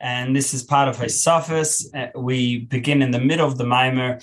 And 0.00 0.36
this 0.36 0.54
is 0.54 0.62
part 0.62 0.88
of 0.88 0.96
Hosafos. 0.96 1.86
Uh, 1.92 2.10
we 2.18 2.60
begin 2.60 3.02
in 3.02 3.10
the 3.10 3.20
middle 3.20 3.46
of 3.46 3.58
the 3.58 3.64
Mimer. 3.64 4.20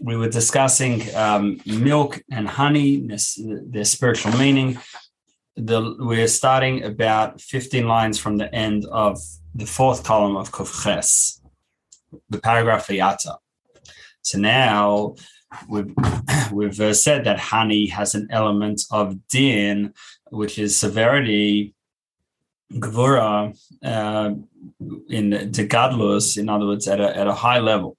We 0.00 0.16
were 0.16 0.30
discussing 0.30 1.14
um, 1.14 1.60
milk 1.66 2.22
and 2.30 2.48
honey, 2.48 3.06
their 3.36 3.84
spiritual 3.84 4.32
meaning. 4.38 4.78
The, 5.56 5.96
we're 5.98 6.28
starting 6.28 6.84
about 6.84 7.40
15 7.40 7.86
lines 7.86 8.18
from 8.18 8.38
the 8.38 8.52
end 8.54 8.86
of 8.86 9.18
the 9.54 9.66
fourth 9.66 10.02
column 10.02 10.36
of 10.36 10.50
Kufches, 10.50 11.40
the 12.30 12.40
paragraph 12.40 12.88
Yata. 12.88 13.36
So 14.22 14.38
now 14.38 15.16
we've, 15.68 15.94
we've 16.52 16.80
uh, 16.80 16.94
said 16.94 17.24
that 17.24 17.38
honey 17.38 17.86
has 17.86 18.14
an 18.14 18.28
element 18.30 18.82
of 18.90 19.28
din, 19.28 19.92
which 20.30 20.58
is 20.58 20.76
severity, 20.76 21.74
gvura, 22.74 23.56
uh, 23.84 24.34
in 25.08 25.30
the 25.30 25.66
gadlus, 25.68 26.38
in 26.38 26.48
other 26.48 26.66
words, 26.66 26.88
at 26.88 27.00
a, 27.00 27.16
at 27.16 27.26
a 27.26 27.34
high 27.34 27.58
level. 27.58 27.96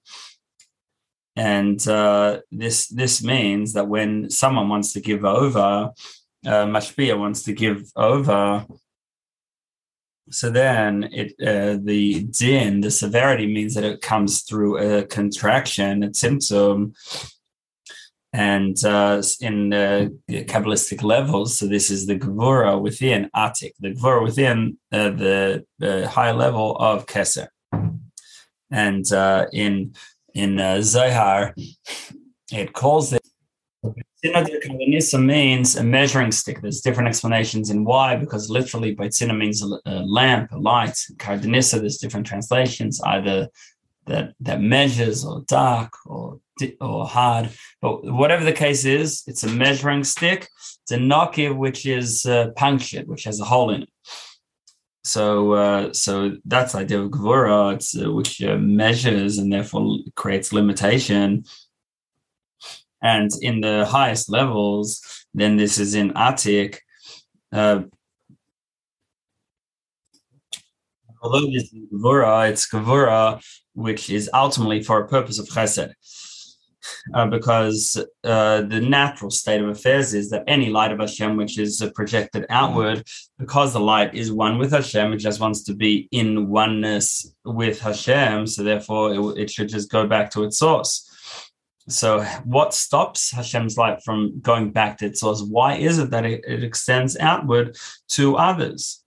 And 1.36 1.86
uh, 1.86 2.40
this 2.50 2.88
this 2.88 3.22
means 3.22 3.74
that 3.74 3.88
when 3.88 4.30
someone 4.30 4.68
wants 4.70 4.94
to 4.94 5.00
give 5.00 5.24
over, 5.24 5.92
uh, 6.46 6.66
mashpia 6.66 7.18
wants 7.18 7.42
to 7.42 7.52
give 7.52 7.90
over, 7.94 8.66
so 10.30 10.50
then 10.50 11.08
it 11.12 11.34
uh, 11.40 11.78
the 11.82 12.24
din, 12.24 12.80
the 12.80 12.90
severity 12.90 13.46
means 13.46 13.74
that 13.74 13.84
it 13.84 14.00
comes 14.00 14.42
through 14.42 14.78
a 14.78 15.04
contraction, 15.04 16.02
a 16.02 16.08
tzimtzum, 16.08 16.94
and 18.36 18.84
uh, 18.84 19.22
in 19.40 19.70
the 19.70 20.14
Kabbalistic 20.28 21.02
levels, 21.02 21.58
so 21.58 21.66
this 21.66 21.90
is 21.90 22.06
the 22.06 22.18
Gvura 22.18 22.78
within 22.78 23.30
Atik, 23.34 23.72
the 23.80 23.94
Gvura 23.94 24.22
within 24.22 24.76
uh, 24.92 25.08
the, 25.08 25.64
the 25.78 26.06
high 26.06 26.32
level 26.32 26.76
of 26.76 27.06
Keser. 27.06 27.48
And 28.70 29.10
uh, 29.10 29.46
in 29.54 29.94
in 30.34 30.60
uh, 30.60 30.82
Zohar, 30.82 31.54
it 32.52 32.74
calls 32.74 33.14
it 33.14 33.22
Sinodikavanisa 34.22 35.24
means 35.24 35.76
a 35.76 35.84
measuring 35.84 36.32
stick. 36.32 36.60
There's 36.60 36.82
different 36.82 37.08
explanations 37.08 37.70
in 37.70 37.84
why, 37.84 38.16
because 38.16 38.50
literally 38.50 38.94
Baitzina 38.94 39.36
means 39.36 39.62
a, 39.62 39.90
lamp, 40.02 40.52
a 40.52 40.58
light. 40.58 40.96
Kardanissa, 41.16 41.80
there's 41.80 41.98
different 41.98 42.26
translations, 42.26 43.00
either 43.02 43.48
that 44.06 44.34
that 44.40 44.60
measures 44.60 45.24
or 45.24 45.42
dark 45.46 45.92
or 46.06 46.40
or 46.80 47.06
hard. 47.06 47.50
But 47.82 48.04
whatever 48.04 48.44
the 48.44 48.52
case 48.52 48.84
is, 48.84 49.22
it's 49.26 49.44
a 49.44 49.48
measuring 49.48 50.04
stick. 50.04 50.48
It's 50.82 50.92
a 50.92 50.98
nokiv 50.98 51.56
which 51.56 51.84
is 51.86 52.24
uh, 52.26 52.50
punctured, 52.56 53.08
which 53.08 53.24
has 53.24 53.40
a 53.40 53.44
hole 53.44 53.70
in 53.70 53.82
it. 53.82 53.90
So, 55.04 55.52
uh, 55.52 55.92
so 55.92 56.32
that's 56.44 56.72
the 56.72 56.78
idea 56.78 57.00
of 57.00 57.10
gvura, 57.10 57.74
it's, 57.74 57.96
uh, 57.96 58.10
which 58.12 58.42
uh, 58.42 58.56
measures 58.56 59.38
and 59.38 59.52
therefore 59.52 59.98
creates 60.16 60.52
limitation. 60.52 61.44
And 63.02 63.30
in 63.40 63.60
the 63.60 63.86
highest 63.86 64.28
levels, 64.28 65.00
then 65.32 65.56
this 65.56 65.78
is 65.78 65.94
in 65.94 66.12
Atik. 66.14 66.78
Uh, 67.52 67.82
although 71.22 71.46
this 71.52 71.72
is 71.72 71.88
it's 71.92 72.68
gvura 72.68 73.40
which 73.76 74.10
is 74.10 74.28
ultimately 74.32 74.82
for 74.82 75.00
a 75.00 75.08
purpose 75.08 75.38
of 75.38 75.46
chesed. 75.46 75.92
Uh, 77.14 77.26
because 77.26 77.96
uh, 78.22 78.62
the 78.62 78.80
natural 78.80 79.28
state 79.30 79.60
of 79.60 79.68
affairs 79.68 80.14
is 80.14 80.30
that 80.30 80.44
any 80.46 80.70
light 80.70 80.92
of 80.92 81.00
Hashem 81.00 81.36
which 81.36 81.58
is 81.58 81.84
projected 81.96 82.46
outward, 82.48 83.02
because 83.38 83.72
the 83.72 83.80
light 83.80 84.14
is 84.14 84.32
one 84.32 84.56
with 84.58 84.70
Hashem, 84.70 85.12
it 85.12 85.16
just 85.16 85.40
wants 85.40 85.64
to 85.64 85.74
be 85.74 86.08
in 86.12 86.48
oneness 86.48 87.34
with 87.44 87.80
Hashem. 87.80 88.46
So 88.46 88.62
therefore, 88.62 89.12
it, 89.12 89.42
it 89.42 89.50
should 89.50 89.68
just 89.68 89.90
go 89.90 90.06
back 90.06 90.30
to 90.32 90.44
its 90.44 90.58
source. 90.58 91.10
So, 91.88 92.22
what 92.44 92.74
stops 92.74 93.30
Hashem's 93.30 93.76
light 93.76 94.02
from 94.04 94.40
going 94.40 94.72
back 94.72 94.98
to 94.98 95.06
its 95.06 95.20
source? 95.20 95.42
Why 95.42 95.76
is 95.76 95.98
it 96.00 96.10
that 96.10 96.24
it, 96.24 96.44
it 96.46 96.64
extends 96.64 97.16
outward 97.16 97.76
to 98.10 98.36
others? 98.36 99.04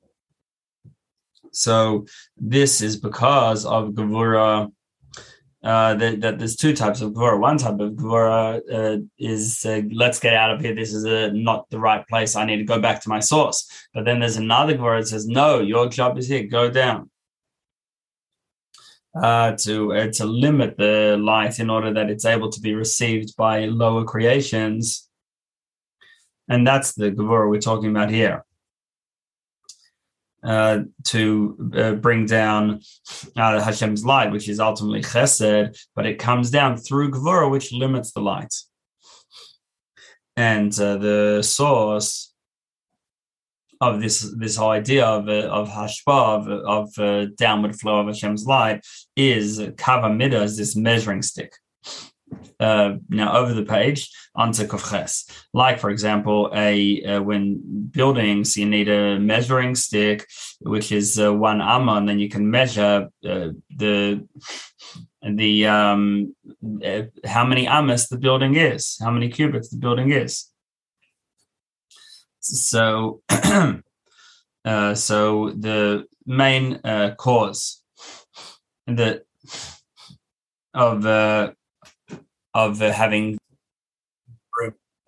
So 1.51 2.05
this 2.37 2.81
is 2.81 2.97
because 2.97 3.65
of 3.65 3.89
Gevura. 3.89 4.71
Uh, 5.61 5.93
that, 5.95 6.21
that, 6.21 6.39
there's 6.39 6.55
two 6.55 6.73
types 6.73 7.01
of 7.01 7.11
Gevura. 7.11 7.39
One 7.39 7.57
type 7.57 7.79
of 7.79 7.91
Gevura 7.93 8.61
uh, 8.71 9.01
is 9.17 9.65
uh, 9.65 9.81
let's 9.91 10.19
get 10.19 10.33
out 10.33 10.51
of 10.51 10.61
here. 10.61 10.73
This 10.73 10.93
is 10.93 11.03
a, 11.05 11.31
not 11.31 11.69
the 11.69 11.79
right 11.79 12.07
place. 12.07 12.35
I 12.35 12.45
need 12.45 12.57
to 12.57 12.63
go 12.63 12.79
back 12.79 13.01
to 13.03 13.09
my 13.09 13.19
source. 13.19 13.69
But 13.93 14.05
then 14.05 14.19
there's 14.19 14.37
another 14.37 14.75
Gevura 14.75 15.01
that 15.01 15.07
says, 15.07 15.27
no, 15.27 15.59
your 15.59 15.89
job 15.89 16.17
is 16.17 16.27
here. 16.27 16.43
Go 16.43 16.69
down. 16.69 17.09
Uh, 19.19 19.57
to 19.57 19.91
uh, 19.91 20.07
to 20.13 20.23
limit 20.23 20.77
the 20.77 21.17
light 21.19 21.59
in 21.59 21.67
order 21.67 21.91
that 21.91 22.11
it's 22.11 22.25
able 22.25 22.47
to 22.47 22.61
be 22.61 22.75
received 22.75 23.35
by 23.35 23.65
lower 23.65 24.05
creations, 24.05 25.09
and 26.47 26.65
that's 26.65 26.93
the 26.93 27.11
Gevura 27.11 27.49
we're 27.49 27.59
talking 27.59 27.89
about 27.89 28.11
here 28.11 28.45
uh, 30.43 30.79
to 31.05 31.71
uh, 31.75 31.93
bring 31.93 32.25
down 32.25 32.81
uh, 33.35 33.61
Hashem's 33.61 34.05
light, 34.05 34.31
which 34.31 34.47
is 34.47 34.59
ultimately 34.59 35.01
chesed, 35.01 35.77
but 35.95 36.05
it 36.05 36.19
comes 36.19 36.49
down 36.49 36.77
through 36.77 37.11
Gvura, 37.11 37.49
which 37.51 37.73
limits 37.73 38.11
the 38.11 38.21
light. 38.21 38.53
And 40.37 40.71
uh, 40.79 40.97
the 40.97 41.41
source 41.43 42.33
of 43.81 44.01
this 44.01 44.33
this 44.37 44.57
whole 44.57 44.71
idea 44.71 45.05
of 45.05 45.29
uh, 45.29 45.47
of 45.47 45.69
hashpa 45.69 46.07
of, 46.65 46.97
of 46.97 47.35
downward 47.37 47.79
flow 47.79 47.99
of 47.99 48.07
Hashem's 48.07 48.45
light 48.45 48.85
is 49.15 49.59
kavamida 49.59 50.33
as 50.33 50.57
this 50.57 50.75
measuring 50.75 51.21
stick 51.21 51.53
uh, 52.59 52.95
now 53.09 53.35
over 53.37 53.53
the 53.53 53.63
page 53.63 54.11
onto 54.35 54.65
kofches. 54.65 55.29
Like 55.53 55.79
for 55.79 55.89
example, 55.89 56.49
a 56.53 57.03
uh, 57.03 57.21
when 57.21 57.89
buildings 57.91 58.57
you 58.57 58.65
need 58.65 58.89
a 58.89 59.19
measuring 59.19 59.75
stick, 59.75 60.27
which 60.59 60.91
is 60.91 61.19
uh, 61.19 61.33
one 61.33 61.61
amma, 61.61 61.93
and 61.93 62.09
then 62.09 62.19
you 62.19 62.29
can 62.29 62.49
measure 62.49 63.09
uh, 63.25 63.49
the 63.75 64.27
the 65.21 65.67
um, 65.67 66.35
uh, 66.85 67.03
how 67.25 67.45
many 67.45 67.67
ammas 67.67 68.07
the 68.07 68.17
building 68.17 68.55
is, 68.55 68.97
how 69.01 69.11
many 69.11 69.29
cubits 69.29 69.69
the 69.69 69.77
building 69.77 70.11
is. 70.11 70.47
So, 72.41 73.21
uh, 73.29 74.95
so 74.95 75.51
the 75.51 76.05
main 76.25 76.79
cause 77.17 77.83
that 78.87 79.23
of 80.73 81.03
of 82.53 82.79
having 82.79 83.37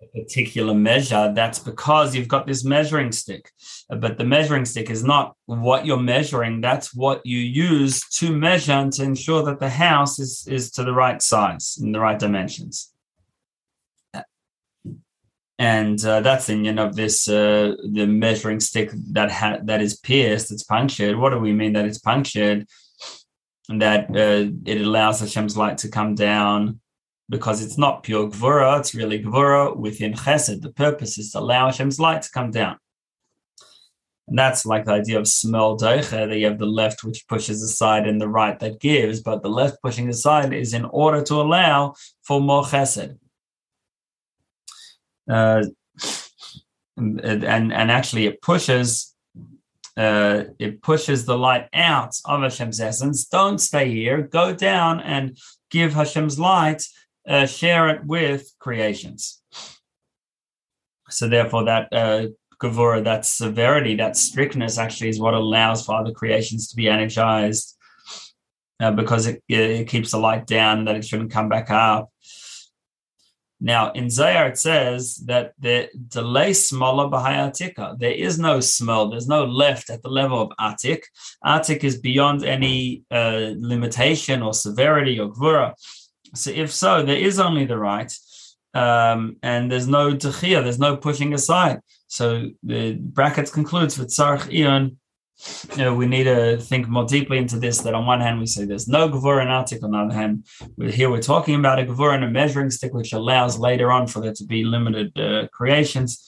a 0.02 0.20
particular 0.20 0.74
measure, 0.74 1.32
that's 1.34 1.58
because 1.58 2.14
you've 2.14 2.28
got 2.28 2.46
this 2.46 2.64
measuring 2.64 3.12
stick. 3.12 3.50
But 3.88 4.18
the 4.18 4.24
measuring 4.24 4.64
stick 4.64 4.90
is 4.90 5.04
not 5.04 5.36
what 5.46 5.86
you're 5.86 6.00
measuring, 6.00 6.60
that's 6.60 6.94
what 6.94 7.24
you 7.24 7.38
use 7.38 8.08
to 8.18 8.34
measure 8.34 8.72
and 8.72 8.92
to 8.94 9.02
ensure 9.02 9.42
that 9.44 9.60
the 9.60 9.70
house 9.70 10.18
is, 10.18 10.46
is 10.48 10.70
to 10.72 10.84
the 10.84 10.92
right 10.92 11.20
size 11.20 11.78
and 11.80 11.94
the 11.94 12.00
right 12.00 12.18
dimensions. 12.18 12.92
And 15.58 16.04
uh, 16.04 16.22
that's 16.22 16.46
the 16.46 16.54
union 16.54 16.80
of 16.80 16.96
this 16.96 17.28
uh, 17.28 17.76
the 17.92 18.06
measuring 18.06 18.58
stick 18.58 18.90
that 19.12 19.30
ha- 19.30 19.60
that 19.62 19.80
is 19.80 19.96
pierced, 19.96 20.50
it's 20.50 20.64
punctured. 20.64 21.16
What 21.16 21.30
do 21.30 21.38
we 21.38 21.52
mean 21.52 21.74
that 21.74 21.84
it's 21.84 21.98
punctured? 21.98 22.66
And 23.68 23.80
that 23.80 24.10
uh, 24.10 24.50
it 24.66 24.80
allows 24.80 25.20
Hashem's 25.20 25.56
light 25.56 25.78
to 25.78 25.88
come 25.88 26.16
down 26.16 26.80
because 27.32 27.64
it's 27.64 27.78
not 27.78 28.02
pure 28.02 28.28
Gvura, 28.28 28.78
it's 28.78 28.94
really 28.94 29.18
Gvura 29.18 29.74
within 29.74 30.12
Chesed. 30.12 30.60
The 30.60 30.70
purpose 30.70 31.16
is 31.16 31.32
to 31.32 31.38
allow 31.38 31.64
Hashem's 31.64 31.98
light 31.98 32.20
to 32.22 32.30
come 32.30 32.50
down. 32.50 32.76
And 34.28 34.38
that's 34.38 34.66
like 34.66 34.84
the 34.84 34.92
idea 34.92 35.18
of 35.18 35.24
smol 35.24 35.80
doiche, 35.80 36.10
that 36.10 36.38
you 36.38 36.44
have 36.44 36.58
the 36.58 36.66
left 36.66 37.02
which 37.02 37.26
pushes 37.26 37.62
aside 37.62 38.06
and 38.06 38.20
the 38.20 38.28
right 38.28 38.58
that 38.60 38.80
gives, 38.80 39.22
but 39.22 39.42
the 39.42 39.48
left 39.48 39.80
pushing 39.80 40.10
aside 40.10 40.52
is 40.52 40.74
in 40.74 40.84
order 40.84 41.22
to 41.22 41.40
allow 41.40 41.94
for 42.22 42.38
more 42.38 42.64
chesed. 42.64 43.16
Uh, 45.26 45.62
and, 46.98 47.72
and 47.72 47.90
actually 47.90 48.26
it 48.26 48.42
pushes 48.42 49.14
uh, 49.96 50.44
it 50.58 50.82
pushes 50.82 51.24
the 51.24 51.36
light 51.36 51.68
out 51.74 52.14
of 52.26 52.42
Hashem's 52.42 52.80
essence. 52.80 53.26
Don't 53.26 53.58
stay 53.58 53.90
here. 53.90 54.22
Go 54.22 54.54
down 54.54 55.00
and 55.00 55.38
give 55.70 55.92
Hashem's 55.92 56.38
light 56.38 56.82
uh, 57.28 57.46
share 57.46 57.88
it 57.90 58.04
with 58.04 58.52
creations. 58.58 59.42
So 61.08 61.28
therefore, 61.28 61.64
that 61.64 61.88
uh, 61.92 62.26
gavura, 62.60 63.04
that 63.04 63.26
severity, 63.26 63.96
that 63.96 64.16
strictness, 64.16 64.78
actually 64.78 65.10
is 65.10 65.20
what 65.20 65.34
allows 65.34 65.84
for 65.84 65.94
other 65.94 66.12
creations 66.12 66.68
to 66.68 66.76
be 66.76 66.88
energized, 66.88 67.76
uh, 68.80 68.92
because 68.92 69.26
it, 69.26 69.42
it 69.48 69.88
keeps 69.88 70.12
the 70.12 70.18
light 70.18 70.46
down 70.46 70.84
that 70.86 70.96
it 70.96 71.04
shouldn't 71.04 71.30
come 71.30 71.48
back 71.48 71.70
up. 71.70 72.08
Now, 73.64 73.92
in 73.92 74.10
Zohar, 74.10 74.48
it 74.48 74.58
says 74.58 75.22
that 75.26 75.52
the 75.56 75.88
delay 76.08 76.52
smaller 76.52 77.08
atika. 77.08 77.96
There 77.96 78.10
is 78.10 78.36
no 78.36 78.58
smol, 78.58 79.12
there's 79.12 79.28
no 79.28 79.44
left 79.44 79.88
at 79.88 80.02
the 80.02 80.08
level 80.08 80.42
of 80.42 80.50
atik. 80.58 81.02
Atik 81.44 81.84
is 81.84 82.00
beyond 82.00 82.44
any 82.44 83.04
uh, 83.08 83.52
limitation 83.56 84.42
or 84.42 84.52
severity 84.52 85.20
or 85.20 85.28
gvura. 85.30 85.74
So, 86.34 86.50
if 86.50 86.72
so, 86.72 87.02
there 87.02 87.16
is 87.16 87.38
only 87.38 87.64
the 87.64 87.78
right, 87.78 88.12
um, 88.74 89.36
and 89.42 89.70
there's 89.70 89.88
no 89.88 90.14
techia, 90.14 90.62
there's 90.62 90.78
no 90.78 90.96
pushing 90.96 91.34
aside. 91.34 91.80
So, 92.06 92.50
the 92.62 92.94
brackets 92.94 93.50
concludes 93.50 93.98
with 93.98 94.08
tzarich 94.08 94.50
iyun 94.50 94.96
you 95.76 95.84
know, 95.84 95.94
we 95.94 96.06
need 96.06 96.24
to 96.24 96.56
think 96.58 96.88
more 96.88 97.04
deeply 97.04 97.38
into 97.38 97.58
this. 97.58 97.80
That 97.80 97.94
on 97.94 98.06
one 98.06 98.20
hand, 98.20 98.38
we 98.38 98.46
say 98.46 98.64
there's 98.64 98.88
no 98.88 99.08
Gevurah 99.08 99.42
and 99.42 99.50
Atik. 99.50 99.82
On 99.82 99.90
the 99.90 99.98
other 99.98 100.14
hand, 100.14 100.46
we're, 100.76 100.90
here 100.90 101.10
we're 101.10 101.20
talking 101.20 101.56
about 101.56 101.78
a 101.78 101.84
Gevurah 101.84 102.14
and 102.14 102.24
a 102.24 102.30
measuring 102.30 102.70
stick, 102.70 102.94
which 102.94 103.12
allows 103.12 103.58
later 103.58 103.90
on 103.90 104.06
for 104.06 104.20
there 104.20 104.34
to 104.34 104.44
be 104.44 104.64
limited 104.64 105.18
uh, 105.18 105.48
creations. 105.48 106.24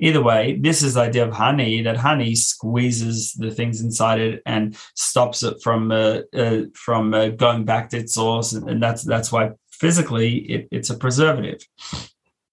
Either 0.00 0.22
way, 0.22 0.58
this 0.60 0.82
is 0.82 0.94
the 0.94 1.02
idea 1.02 1.26
of 1.26 1.32
honey 1.32 1.82
that 1.82 1.96
honey 1.96 2.34
squeezes 2.34 3.34
the 3.34 3.50
things 3.50 3.82
inside 3.82 4.18
it 4.18 4.42
and 4.46 4.76
stops 4.94 5.42
it 5.42 5.62
from 5.62 5.92
uh, 5.92 6.20
uh, 6.34 6.62
from 6.74 7.12
uh, 7.12 7.28
going 7.28 7.64
back 7.64 7.90
to 7.90 7.98
its 7.98 8.14
source, 8.14 8.52
and 8.52 8.82
that's 8.82 9.02
that's 9.02 9.30
why 9.30 9.50
physically 9.70 10.38
it, 10.38 10.68
it's 10.70 10.90
a 10.90 10.96
preservative. 10.96 11.60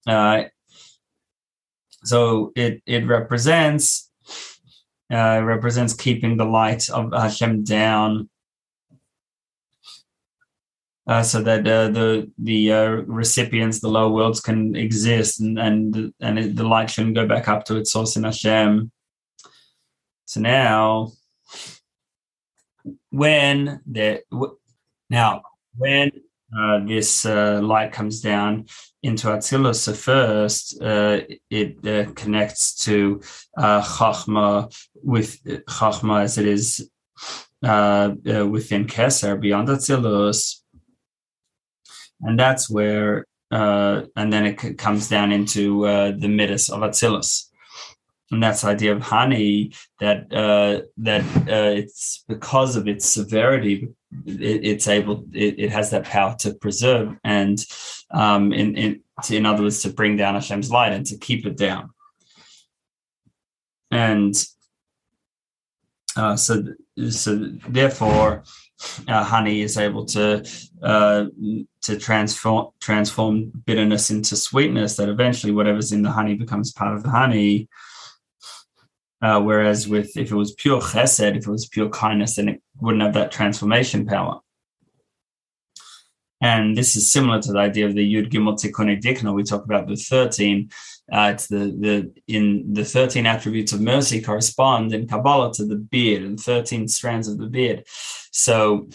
Uh, 0.05 0.43
so 2.03 2.51
it 2.55 2.81
it 2.85 3.07
represents 3.07 4.09
uh, 5.11 5.41
represents 5.43 5.93
keeping 5.93 6.35
the 6.35 6.45
light 6.45 6.89
of 6.89 7.13
Hashem 7.13 7.63
down, 7.63 8.29
uh, 11.07 11.23
so 11.23 11.41
that 11.41 11.65
uh, 11.65 11.87
the 11.89 12.29
the 12.37 12.71
uh, 12.71 12.89
recipients, 13.07 13.79
the 13.79 13.87
lower 13.87 14.11
worlds, 14.11 14.41
can 14.41 14.75
exist, 14.75 15.39
and 15.39 15.57
and 15.57 16.13
and 16.19 16.57
the 16.57 16.67
light 16.67 16.89
shouldn't 16.89 17.15
go 17.15 17.25
back 17.25 17.47
up 17.47 17.63
to 17.65 17.77
its 17.77 17.91
source 17.91 18.17
in 18.17 18.23
Hashem. 18.23 18.91
So 20.25 20.41
now, 20.41 21.13
when 23.09 23.79
the 23.85 24.21
now 25.09 25.43
when 25.77 26.11
uh, 26.57 26.79
this 26.85 27.25
uh, 27.25 27.59
light 27.61 27.91
comes 27.91 28.21
down 28.21 28.65
into 29.03 29.27
Atzilus. 29.27 29.75
So 29.75 29.93
first, 29.93 30.81
uh, 30.81 31.21
it 31.49 32.15
connects 32.15 32.85
to 32.85 33.21
Chachma 33.57 34.73
with 35.03 35.43
Chachma 35.43 36.23
as 36.23 36.37
it 36.37 36.47
is 36.47 36.89
within 37.61 38.87
Keser, 38.87 39.39
beyond 39.39 39.67
Atzilus. 39.67 40.61
And 42.21 42.39
that's 42.39 42.69
where, 42.69 43.25
and 43.51 44.33
then 44.33 44.45
it 44.45 44.77
comes 44.77 45.09
down 45.09 45.31
into 45.31 45.81
the 45.83 46.27
Midas 46.27 46.69
of 46.69 46.81
Atzilus 46.81 47.47
and 48.31 48.43
that's 48.43 48.61
the 48.61 48.67
idea 48.67 48.91
of 48.91 49.01
honey 49.01 49.71
that 49.99 50.31
uh, 50.33 50.81
that 50.97 51.21
uh, 51.47 51.71
it's 51.77 52.25
because 52.27 52.75
of 52.75 52.87
its 52.87 53.05
severity 53.05 53.87
it, 54.25 54.65
it's 54.65 54.87
able 54.87 55.25
it, 55.33 55.59
it, 55.59 55.71
has 55.71 55.91
that 55.91 56.03
power 56.03 56.35
to 56.39 56.53
preserve 56.53 57.15
and 57.23 57.63
um, 58.11 58.53
in, 58.53 58.75
in, 58.77 59.01
in 59.29 59.45
other 59.45 59.63
words 59.63 59.81
to 59.81 59.89
bring 59.89 60.17
down 60.17 60.35
Hashem's 60.35 60.71
light 60.71 60.93
and 60.93 61.05
to 61.07 61.17
keep 61.17 61.45
it 61.45 61.57
down. 61.57 61.91
And 63.91 64.35
uh, 66.15 66.35
so 66.35 66.63
so 67.09 67.35
therefore 67.67 68.43
uh, 69.07 69.23
honey 69.23 69.61
is 69.61 69.77
able 69.77 70.05
to 70.05 70.47
uh, 70.81 71.25
to 71.81 71.97
transform 71.97 72.67
transform 72.79 73.51
bitterness 73.65 74.09
into 74.09 74.35
sweetness 74.35 74.97
that 74.97 75.09
eventually 75.09 75.53
whatever's 75.53 75.91
in 75.91 76.03
the 76.03 76.11
honey 76.11 76.35
becomes 76.35 76.71
part 76.71 76.95
of 76.95 77.03
the 77.03 77.09
honey 77.09 77.67
uh, 79.21 79.41
whereas 79.41 79.87
with 79.87 80.15
if 80.15 80.31
it 80.31 80.35
was 80.35 80.53
pure 80.53 80.79
chesed, 80.79 81.35
if 81.35 81.47
it 81.47 81.51
was 81.51 81.67
pure 81.67 81.89
kindness, 81.89 82.35
then 82.35 82.49
it 82.49 82.61
wouldn't 82.79 83.03
have 83.03 83.13
that 83.13 83.31
transformation 83.31 84.05
power. 84.05 84.39
And 86.39 86.77
this 86.77 86.95
is 86.95 87.11
similar 87.11 87.41
to 87.41 87.51
the 87.51 87.57
idea 87.57 87.87
of 87.87 87.95
the 87.95 88.13
Yud 88.13 88.29
Gimel 88.29 88.59
Tikkun 88.59 89.01
Dikna. 89.01 89.33
We 89.33 89.41
talk 89.41 89.65
about 89.65 89.87
the 89.87 89.95
13. 89.95 90.69
Uh, 91.11 91.31
it's 91.33 91.47
the, 91.47 91.57
the 91.57 92.13
in 92.27 92.73
the 92.73 92.85
13 92.85 93.25
attributes 93.25 93.73
of 93.73 93.81
mercy 93.81 94.21
correspond 94.21 94.93
in 94.93 95.07
Kabbalah 95.07 95.51
to 95.53 95.65
the 95.65 95.77
beard 95.77 96.21
and 96.21 96.39
13 96.39 96.87
strands 96.87 97.27
of 97.27 97.39
the 97.39 97.47
beard. 97.47 97.85
So 98.37 98.89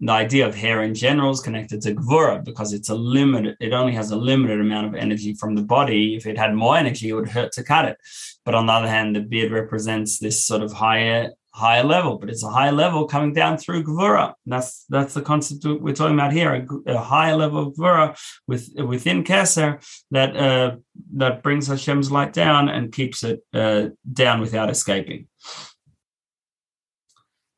the 0.00 0.12
idea 0.12 0.46
of 0.46 0.54
hair 0.54 0.82
in 0.82 0.94
general 0.94 1.30
is 1.30 1.40
connected 1.40 1.80
to 1.82 1.94
Gvura 1.94 2.44
because 2.44 2.74
it's 2.74 2.90
a 2.90 2.94
limited, 2.94 3.56
it 3.58 3.72
only 3.72 3.94
has 3.94 4.10
a 4.10 4.16
limited 4.16 4.60
amount 4.60 4.86
of 4.86 4.94
energy 4.94 5.32
from 5.34 5.54
the 5.54 5.62
body. 5.62 6.14
If 6.14 6.26
it 6.26 6.36
had 6.36 6.54
more 6.54 6.76
energy, 6.76 7.08
it 7.08 7.14
would 7.14 7.30
hurt 7.30 7.52
to 7.52 7.64
cut 7.64 7.86
it. 7.86 7.96
But 8.44 8.54
on 8.54 8.66
the 8.66 8.74
other 8.74 8.88
hand, 8.88 9.16
the 9.16 9.20
beard 9.20 9.50
represents 9.50 10.18
this 10.18 10.44
sort 10.44 10.62
of 10.62 10.72
higher 10.72 11.30
higher 11.54 11.84
level, 11.84 12.18
but 12.18 12.28
it's 12.28 12.44
a 12.44 12.50
higher 12.50 12.70
level 12.70 13.06
coming 13.06 13.32
down 13.32 13.56
through 13.56 13.82
Gvura. 13.82 14.34
That's 14.44 14.84
that's 14.90 15.14
the 15.14 15.22
concept 15.22 15.64
we're 15.64 15.94
talking 15.94 16.14
about 16.14 16.34
here, 16.34 16.52
a, 16.86 16.90
a 16.92 16.98
higher 16.98 17.34
level 17.34 17.68
of 17.68 17.74
Gvura 17.74 18.14
with, 18.46 18.68
within 18.76 19.24
Keser 19.24 19.82
that 20.10 20.36
uh, 20.36 20.76
that 21.14 21.42
brings 21.42 21.66
Hashem's 21.66 22.10
light 22.10 22.34
down 22.34 22.68
and 22.68 22.92
keeps 22.92 23.24
it 23.24 23.42
uh, 23.54 23.88
down 24.12 24.42
without 24.42 24.68
escaping. 24.68 25.28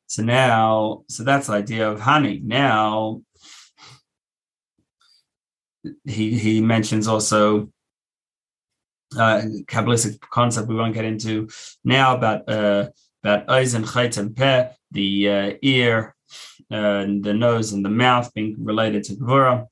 So 0.09 0.23
now, 0.23 1.03
so 1.07 1.23
that's 1.23 1.45
the 1.47 1.53
idea 1.53 1.87
of 1.87 2.01
honey. 2.01 2.41
Now, 2.43 3.21
he 6.03 6.35
he 6.37 6.61
mentions 6.61 7.07
also 7.07 7.71
uh, 9.15 9.43
Kabbalistic 9.67 10.19
concept 10.19 10.67
we 10.67 10.73
won't 10.73 10.95
get 10.95 11.05
into 11.05 11.47
now 11.83 12.15
about 12.15 12.49
uh, 12.49 12.89
about 13.23 13.47
Eisen, 13.51 13.83
Chait, 13.83 14.17
and 14.17 14.35
Peh, 14.35 14.69
the 14.89 15.29
uh, 15.29 15.53
ear, 15.61 16.15
uh, 16.71 17.05
and 17.05 17.23
the 17.23 17.35
nose, 17.35 17.71
and 17.71 17.85
the 17.85 17.89
mouth 17.89 18.33
being 18.33 18.55
related 18.57 19.03
to 19.03 19.15
Gvura, 19.15 19.67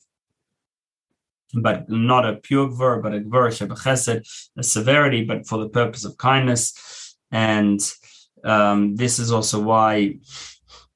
but 1.55 1.89
not 1.89 2.29
a 2.29 2.35
pure 2.35 2.67
Gvura, 2.67 3.01
but 3.01 3.15
a 3.15 3.21
Gvura 3.21 3.49
Shebechesed, 3.49 4.49
a 4.55 4.63
severity, 4.63 5.25
but 5.25 5.47
for 5.47 5.57
the 5.57 5.69
purpose 5.69 6.05
of 6.05 6.15
kindness. 6.17 7.15
And 7.31 7.81
um, 8.47 8.95
this 8.95 9.19
is 9.19 9.31
also 9.31 9.61
why 9.61 10.15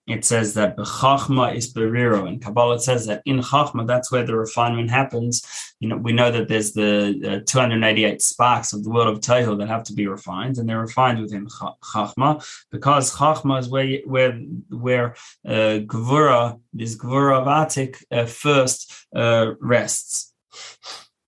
it 0.08 0.26
says 0.26 0.56
that 0.56 0.78
Chachma 0.78 1.56
is 1.56 1.74
Beriro. 1.74 2.28
And 2.28 2.42
Kabbalah 2.42 2.80
says 2.80 3.06
that 3.06 3.22
in 3.26 3.40
Chachma, 3.40 3.86
that's 3.86 4.12
where 4.12 4.26
the 4.26 4.36
refinement 4.36 4.90
happens. 4.90 5.46
You 5.80 5.90
know, 5.90 5.98
we 5.98 6.12
know 6.12 6.32
that 6.32 6.48
there's 6.48 6.74
the 6.74 7.42
uh, 7.44 7.46
288 7.46 8.22
sparks 8.22 8.74
of 8.74 8.84
the 8.84 8.90
world 8.90 9.10
of 9.10 9.22
Tohu 9.22 9.58
that 9.60 9.68
have 9.68 9.84
to 9.86 9.94
be 9.94 10.08
refined, 10.08 10.58
and 10.58 10.68
they're 10.68 10.80
refined 10.80 11.22
within 11.22 11.48
Chachma 11.48 12.44
because 12.72 13.16
Chachma 13.16 13.60
is 13.60 13.70
where 13.70 14.00
where 14.06 14.40
where 14.70 15.16
uh, 15.46 15.80
Gvura, 15.86 16.60
this 16.74 16.98
Gvura 16.98 17.42
of 17.42 17.48
Atik, 17.48 18.04
uh, 18.12 18.26
first 18.26 18.94
uh, 19.16 19.54
rests, 19.60 20.34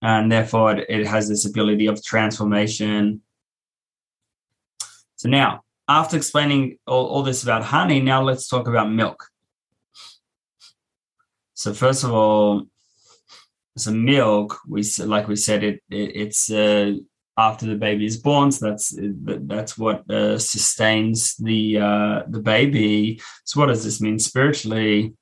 and 0.02 0.32
therefore 0.32 0.78
it, 0.78 0.86
it 0.90 1.08
has 1.08 1.30
this 1.30 1.46
ability 1.46 1.88
of 1.88 2.04
transformation. 2.04 3.22
So 5.16 5.30
now 5.30 5.64
after 5.88 6.18
explaining 6.18 6.78
all, 6.88 7.06
all 7.08 7.24
this 7.24 7.44
about 7.44 7.64
honey, 7.64 8.00
now 8.00 8.22
let's 8.24 8.48
talk 8.48 8.68
about 8.68 8.92
milk. 8.92 9.28
So 11.54 11.74
first 11.74 12.04
of 12.04 12.14
all, 12.14 12.64
so 13.78 13.92
milk, 13.92 14.60
we 14.68 14.84
like 15.00 15.28
we 15.28 15.36
said, 15.36 15.64
it, 15.64 15.82
it 15.90 16.16
it's 16.16 16.52
uh, 16.52 16.94
after 17.38 17.66
the 17.66 17.76
baby 17.76 18.06
is 18.06 18.18
born. 18.18 18.52
So 18.52 18.70
that's 18.70 18.96
that's 18.98 19.78
what 19.78 20.10
uh, 20.10 20.38
sustains 20.38 21.36
the 21.38 21.80
uh, 21.80 22.24
the 22.28 22.40
baby. 22.40 23.20
So 23.46 23.60
what 23.60 23.68
does 23.68 23.84
this 23.84 24.00
mean 24.00 24.20
spiritually? 24.20 25.16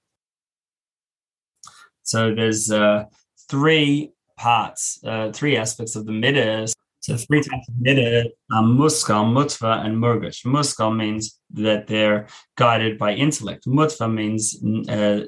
So 2.03 2.35
there's 2.35 2.71
uh, 2.71 3.05
three 3.49 4.11
parts, 4.37 4.99
uh, 5.05 5.31
three 5.31 5.55
aspects 5.55 5.95
of 5.95 6.05
the 6.05 6.11
midas 6.11 6.73
so 7.01 7.17
three 7.17 7.41
types 7.41 7.67
of 7.67 7.75
niddah, 7.75 8.25
um, 8.53 8.77
muskal, 8.77 9.25
mutva, 9.25 9.83
and 9.85 9.97
murgash. 9.97 10.45
Muskal 10.45 10.95
means 10.95 11.39
that 11.51 11.87
they're 11.87 12.27
guided 12.55 12.97
by 12.97 13.13
intellect. 13.13 13.65
Mutva 13.65 14.11
means 14.13 14.63
uh, 14.87 15.25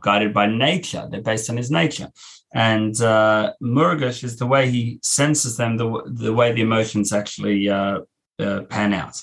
guided 0.00 0.34
by 0.34 0.46
nature. 0.46 1.08
They're 1.10 1.22
based 1.22 1.48
on 1.48 1.56
his 1.56 1.70
nature. 1.70 2.08
And 2.54 3.00
uh, 3.00 3.52
is 3.60 4.36
the 4.36 4.46
way 4.46 4.70
he 4.70 5.00
senses 5.02 5.56
them, 5.56 5.78
the, 5.78 6.02
the 6.06 6.32
way 6.32 6.52
the 6.52 6.60
emotions 6.60 7.12
actually 7.12 7.70
uh, 7.70 8.00
uh, 8.38 8.60
pan 8.68 8.92
out. 8.92 9.20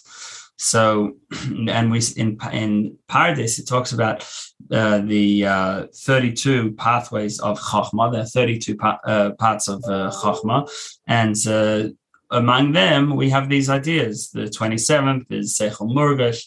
So, 0.63 1.15
and 1.67 1.91
we 1.91 2.01
in 2.17 2.37
in 2.53 2.97
Pardes 3.09 3.57
it 3.57 3.67
talks 3.67 3.93
about 3.93 4.23
uh, 4.71 4.99
the 4.99 5.45
uh, 5.45 5.87
32 5.95 6.73
pathways 6.73 7.39
of 7.39 7.59
Chachma. 7.59 8.11
There 8.11 8.21
are 8.21 8.25
32 8.25 8.77
pa- 8.77 8.99
uh, 9.03 9.31
parts 9.31 9.67
of 9.67 9.83
uh, 9.85 10.65
and 11.07 11.35
uh, 11.47 11.89
among 12.29 12.73
them 12.73 13.15
we 13.15 13.31
have 13.31 13.49
these 13.49 13.69
ideas. 13.69 14.29
The 14.29 14.41
27th 14.41 15.31
is 15.31 15.57
Seichel 15.57 15.91
Murgash, 15.91 16.45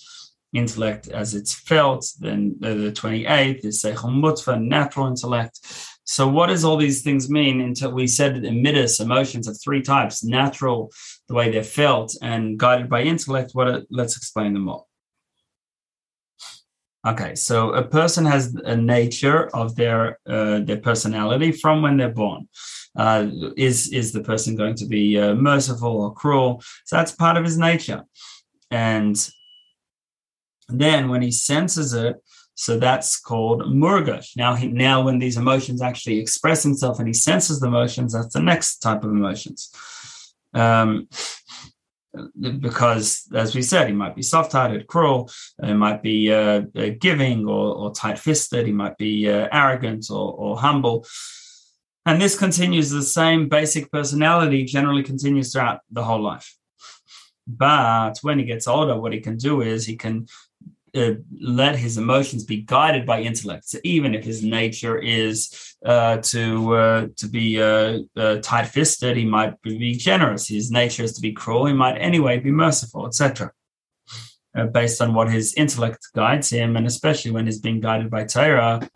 intellect 0.53 1.09
as 1.09 1.35
it's 1.35 1.53
felt. 1.53 2.07
Then 2.21 2.55
the 2.61 2.93
28th 2.93 3.65
is 3.65 3.83
Seichel 3.83 4.15
Mutva, 4.15 4.63
natural 4.63 5.09
intellect. 5.09 5.59
So, 6.05 6.29
what 6.29 6.49
does 6.49 6.65
all 6.65 6.77
these 6.77 7.03
things 7.03 7.31
mean? 7.31 7.61
Until 7.61 7.91
we 7.91 8.07
said 8.07 8.35
that 8.35 8.43
emitters, 8.43 9.01
emotions 9.01 9.49
of 9.49 9.59
three 9.61 9.83
types: 9.83 10.23
natural, 10.23 10.93
the 11.29 11.35
way 11.35 11.51
they're 11.51 11.65
felt, 11.65 12.15
and 12.23 12.59
guided 12.59 12.89
by 12.91 13.03
intellect. 13.03 13.53
What? 13.55 13.87
let's 13.91 14.17
explain 14.17 14.53
them 14.53 14.69
all. 14.69 14.89
Okay, 17.07 17.35
so 17.35 17.73
a 17.75 17.83
person 17.83 18.25
has 18.25 18.55
a 18.65 18.77
nature 18.77 19.49
of 19.55 19.77
their 19.77 20.19
uh, 20.27 20.61
their 20.61 20.79
personality 20.79 21.53
from 21.53 21.83
when 21.83 21.97
they're 21.97 22.09
born. 22.09 22.49
Uh, 22.97 23.29
is 23.57 23.93
is 23.93 24.13
the 24.13 24.23
person 24.23 24.57
going 24.57 24.75
to 24.77 24.87
be 24.87 25.19
uh, 25.19 25.35
merciful 25.35 26.03
or 26.03 26.15
cruel? 26.15 26.63
So 26.85 26.97
that's 26.97 27.13
part 27.13 27.37
of 27.37 27.45
his 27.45 27.59
nature, 27.59 28.05
and 28.71 29.17
then 30.69 31.09
when 31.09 31.23
he 31.23 31.31
senses 31.31 31.93
it, 31.93 32.17
so 32.55 32.79
that's 32.79 33.21
called 33.21 33.63
murgash. 33.63 34.37
Now, 34.37 34.55
he, 34.55 34.69
now 34.69 35.03
when 35.03 35.19
these 35.19 35.37
emotions 35.37 35.83
actually 35.83 36.21
express 36.21 36.63
himself 36.63 36.99
and 36.99 37.09
he 37.09 37.15
senses 37.15 37.61
the 37.61 37.67
emotions, 37.67 38.13
that's 38.13 38.33
the 38.33 38.41
next 38.41 38.79
type 38.79 39.05
of 39.05 39.11
emotions. 39.11 39.71
Um, 40.55 41.09
because, 42.41 43.29
as 43.35 43.57
we 43.57 43.63
said, 43.63 43.89
he 43.89 43.93
might 43.93 44.15
be 44.15 44.23
soft-hearted, 44.23 44.87
cruel. 44.87 45.29
He 45.65 45.73
might 45.73 46.01
be 46.01 46.33
uh, 46.33 46.63
uh, 46.77 46.91
giving 47.01 47.49
or, 47.49 47.75
or, 47.75 47.93
tight-fisted. 47.93 48.67
He 48.67 48.73
might 48.73 48.97
be 48.97 49.29
uh, 49.29 49.49
arrogant 49.51 50.07
or, 50.11 50.33
or 50.33 50.57
humble. 50.57 51.05
And 52.07 52.23
this 52.23 52.39
continues 52.39 52.91
the 52.91 53.03
same 53.03 53.49
basic 53.49 53.91
personality 53.91 54.65
generally 54.65 55.03
continues 55.03 55.53
throughout 55.53 55.81
the 55.91 56.05
whole 56.05 56.23
life. 56.23 56.55
But 57.47 58.19
when 58.23 58.39
he 58.39 58.45
gets 58.45 58.69
older, 58.69 58.99
what 58.99 59.13
he 59.13 59.21
can 59.21 59.37
do 59.37 59.63
is 59.63 59.85
he 59.85 59.97
can 59.97 60.27
uh, 60.95 61.15
let 61.41 61.77
his 61.77 61.99
emotions 61.99 62.45
be 62.45 62.59
guided 62.63 63.05
by 63.05 63.21
intellect. 63.21 63.69
So 63.69 63.79
even 63.85 64.15
if 64.15 64.25
his 64.25 64.45
nature 64.45 64.99
is 64.99 65.75
uh, 65.85 66.19
to 66.19 66.75
uh, 66.75 67.07
to 67.17 67.29
be 67.29 67.61
uh, 67.61 67.99
uh, 68.17 68.37
tight-fisted, 68.39 69.17
he 69.17 69.25
might 69.25 69.61
be 69.63 69.95
generous. 69.95 70.49
His 70.49 70.71
nature 70.71 71.03
is 71.03 71.13
to 71.15 71.21
be 71.21 71.33
cruel. 71.33 71.67
He 71.67 71.73
might 71.75 71.99
anyway 71.99 72.39
be 72.39 72.53
merciful, 72.53 73.07
etc. 73.07 73.53
Based 74.73 75.03
on 75.03 75.15
what 75.15 75.33
his 75.33 75.53
intellect 75.55 75.99
guides 76.15 76.51
him, 76.51 76.77
and 76.77 76.87
especially 76.87 77.33
when 77.33 77.47
he's 77.47 77.61
being 77.61 77.81
guided 77.81 78.09
by 78.09 78.25
Torah, 78.25 78.89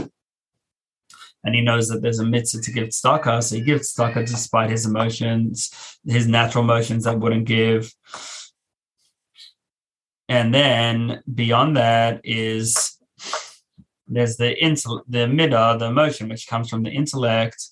and 1.45 1.55
he 1.55 1.61
knows 1.61 1.88
that 1.88 2.00
there's 2.00 2.21
a 2.21 2.25
mitzvah 2.25 2.62
to 2.62 2.73
give 2.73 2.88
tzedakah, 2.88 3.43
so 3.43 3.57
he 3.57 3.62
gives 3.62 3.93
tzedakah 3.93 4.26
despite 4.26 4.71
his 4.71 4.87
emotions, 4.87 5.99
his 6.07 6.28
natural 6.28 6.62
emotions 6.62 7.05
that 7.05 7.19
wouldn't 7.19 7.47
give. 7.47 7.93
And 10.28 10.52
then 10.52 11.23
beyond 11.35 11.76
that 11.76 12.20
is 12.25 12.97
there's 14.06 14.37
the 14.37 14.54
intel 14.62 15.02
the 15.08 15.26
midah, 15.26 15.78
the 15.78 15.87
emotion, 15.87 16.28
which 16.28 16.47
comes 16.47 16.68
from 16.68 16.82
the 16.82 16.90
intellect. 16.90 17.62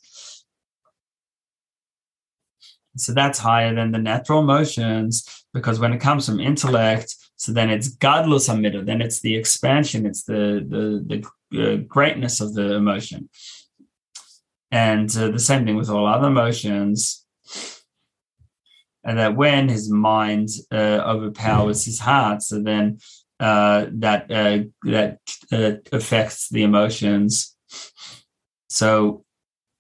So 2.97 3.13
that's 3.13 3.39
higher 3.39 3.75
than 3.75 3.93
the 3.93 3.99
natural 3.99 4.41
emotions 4.41 5.45
because 5.53 5.79
when 5.79 5.93
it 5.93 6.01
comes 6.01 6.27
from 6.27 6.41
intellect, 6.41 7.15
so 7.37 7.53
then 7.53 7.69
it's 7.69 7.95
gadlus 7.95 8.49
amida, 8.49 8.83
then 8.83 9.03
it's 9.03 9.21
the 9.21 9.37
expansion, 9.37 10.07
it's 10.07 10.25
the 10.25 10.65
the 10.67 11.25
the 11.53 11.73
uh, 11.73 11.77
greatness 11.77 12.41
of 12.41 12.55
the 12.55 12.75
emotion, 12.75 13.29
and 14.71 15.15
uh, 15.17 15.29
the 15.29 15.39
same 15.39 15.67
thing 15.67 15.77
with 15.77 15.91
all 15.91 16.07
other 16.07 16.29
emotions 16.29 17.26
and 19.07 19.19
that 19.19 19.37
when 19.37 19.69
his 19.69 19.89
mind 19.89 20.49
uh, 20.73 21.01
overpowers 21.07 21.85
his 21.85 22.01
heart, 22.01 22.43
so 22.43 22.61
then 22.61 22.99
uh, 23.39 23.87
that 23.93 24.31
uh, 24.31 24.65
that 24.83 25.21
uh, 25.53 25.73
affects 25.93 26.49
the 26.49 26.65
emotions. 26.65 27.57
So 28.69 29.25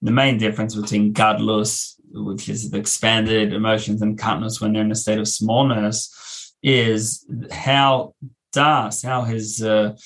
the 0.01 0.13
main 0.13 0.39
difference 0.39 0.77
between 0.77 1.13
gadlus, 1.13 1.95
which 2.13 2.49
is 2.49 2.73
expanded 2.73 3.53
emotions, 3.53 4.01
and 4.01 4.17
katnus 4.17 4.61
when 4.61 4.73
they're 4.73 4.83
in 4.83 4.93
a 4.93 4.95
state 4.95 5.19
of 5.19 5.27
smallness, 5.27 6.55
is 6.63 7.27
how 7.51 8.15
das, 8.53 9.03
how 9.03 9.23
his 9.23 9.61
uh, 9.61 9.97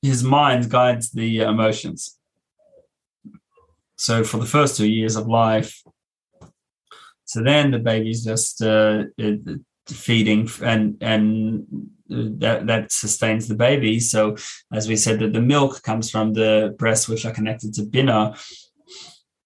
his 0.00 0.22
mind 0.22 0.70
guides 0.70 1.10
the 1.10 1.40
emotions. 1.40 2.18
So 3.96 4.22
for 4.22 4.38
the 4.38 4.46
first 4.46 4.76
two 4.76 4.88
years 4.88 5.16
of 5.16 5.26
life, 5.26 5.82
so 7.32 7.42
then 7.42 7.70
the 7.70 7.78
baby's 7.78 8.22
just 8.22 8.62
uh, 8.62 9.04
feeding 9.88 10.50
and 10.62 10.98
and 11.00 11.64
that 12.10 12.66
that 12.66 12.92
sustains 12.92 13.48
the 13.48 13.54
baby. 13.54 14.00
So 14.00 14.36
as 14.70 14.86
we 14.86 14.96
said, 14.96 15.18
that 15.20 15.32
the 15.32 15.40
milk 15.40 15.82
comes 15.82 16.10
from 16.10 16.34
the 16.34 16.74
breasts 16.78 17.08
which 17.08 17.24
are 17.24 17.32
connected 17.32 17.72
to 17.74 17.84
bina. 17.84 18.36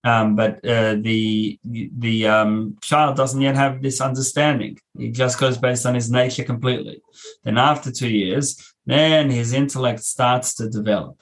Um, 0.03 0.35
but 0.35 0.55
uh, 0.67 0.97
the 0.97 1.61
the 1.63 2.27
um, 2.27 2.77
child 2.81 3.17
doesn't 3.17 3.41
yet 3.41 3.55
have 3.55 3.83
this 3.83 4.01
understanding. 4.01 4.79
He 4.99 5.11
just 5.11 5.39
goes 5.39 5.59
based 5.59 5.87
on 5.87 5.95
his 5.95 6.11
nature 6.11 6.43
completely. 6.43 7.03
Then 7.45 7.57
after 7.57 7.93
two 7.93 8.11
years, 8.11 8.75
then 8.85 9.31
his 9.31 9.53
intellect 9.53 10.01
starts 10.01 10.57
to 10.57 10.69
develop, 10.69 11.21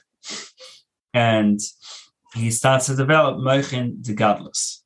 and 1.13 1.61
he 2.35 2.51
starts 2.51 2.87
to 2.87 2.97
develop 2.97 3.37
mochin 3.37 4.03
de 4.03 4.15
gadlus 4.15 4.84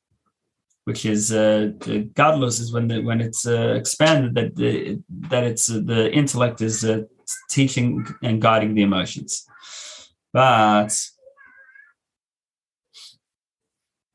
which 0.89 1.05
is 1.05 1.31
uh, 1.31 1.69
gadlus 2.15 2.59
is 2.59 2.73
when 2.73 2.87
the, 2.87 2.99
when 2.99 3.21
it's 3.21 3.45
uh, 3.45 3.75
expanded 3.77 4.33
that 4.33 4.55
the, 4.55 4.99
that 5.29 5.43
it's 5.43 5.69
uh, 5.69 5.79
the 5.85 6.11
intellect 6.11 6.61
is 6.61 6.83
uh, 6.83 7.03
teaching 7.47 8.03
and 8.23 8.41
guiding 8.41 8.73
the 8.73 8.81
emotions. 8.81 9.45
But 10.33 10.91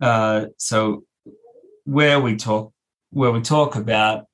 uh, 0.00 0.46
so 0.58 1.04
where 1.84 2.18
we 2.18 2.34
talk 2.34 2.72
where 3.10 3.30
we 3.30 3.40
talk 3.40 3.76
about 3.76 4.24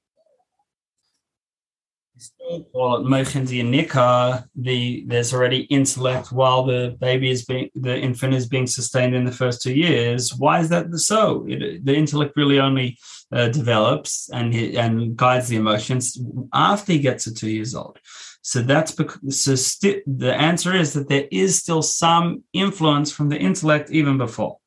call 2.73 2.97
it 2.97 3.07
Nikah, 3.07 4.45
the 4.57 5.05
there's 5.07 5.33
already 5.33 5.61
intellect 5.63 6.33
while 6.33 6.65
the 6.65 6.97
baby 7.01 7.31
is 7.31 7.45
being 7.45 7.71
the 7.75 7.97
infant 7.99 8.35
is 8.35 8.49
being 8.49 8.67
sustained 8.67 9.15
in 9.15 9.25
the 9.25 9.33
first 9.33 9.63
two 9.63 9.73
years. 9.73 10.35
Why 10.35 10.61
is 10.61 10.69
that 10.71 10.93
so? 10.99 11.47
It, 11.49 11.85
the 11.85 11.95
intellect 11.95 12.37
really 12.37 12.59
only 12.59 12.99
uh, 13.33 13.49
develops 13.49 14.29
and 14.31 14.55
and 14.55 15.17
guides 15.17 15.49
the 15.49 15.57
emotions 15.57 16.19
after 16.53 16.93
he 16.93 16.99
gets 16.99 17.25
to 17.25 17.35
two 17.35 17.51
years 17.51 17.75
old. 17.75 17.99
So 18.43 18.63
that's 18.63 18.93
because 18.93 19.45
so 19.45 19.55
the 20.07 20.35
answer 20.35 20.75
is 20.75 20.95
that 20.95 21.09
there 21.09 21.29
is 21.31 21.59
still 21.59 21.83
some 21.83 22.45
influence 22.53 23.13
from 23.13 23.29
the 23.29 23.39
intellect 23.39 23.91
even 23.91 24.17
before. 24.19 24.60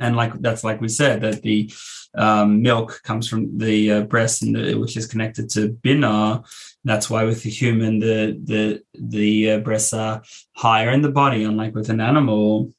And 0.00 0.16
like 0.16 0.32
that's 0.40 0.64
like 0.64 0.80
we 0.80 0.88
said 0.88 1.20
that 1.20 1.42
the 1.42 1.72
um, 2.14 2.62
milk 2.62 3.00
comes 3.04 3.28
from 3.28 3.58
the 3.58 3.92
uh, 3.92 4.00
breast, 4.02 4.42
and 4.42 4.56
the, 4.56 4.74
which 4.74 4.96
is 4.96 5.06
connected 5.06 5.48
to 5.50 5.68
bina. 5.68 6.42
That's 6.84 7.08
why 7.10 7.24
with 7.24 7.42
the 7.42 7.50
human, 7.50 8.00
the 8.00 8.40
the 8.42 8.82
the 8.94 9.50
uh, 9.52 9.58
breasts 9.58 9.92
are 9.92 10.22
higher 10.52 10.90
in 10.90 11.02
the 11.02 11.12
body, 11.12 11.44
unlike 11.44 11.74
with 11.74 11.90
an 11.90 12.00
animal. 12.00 12.72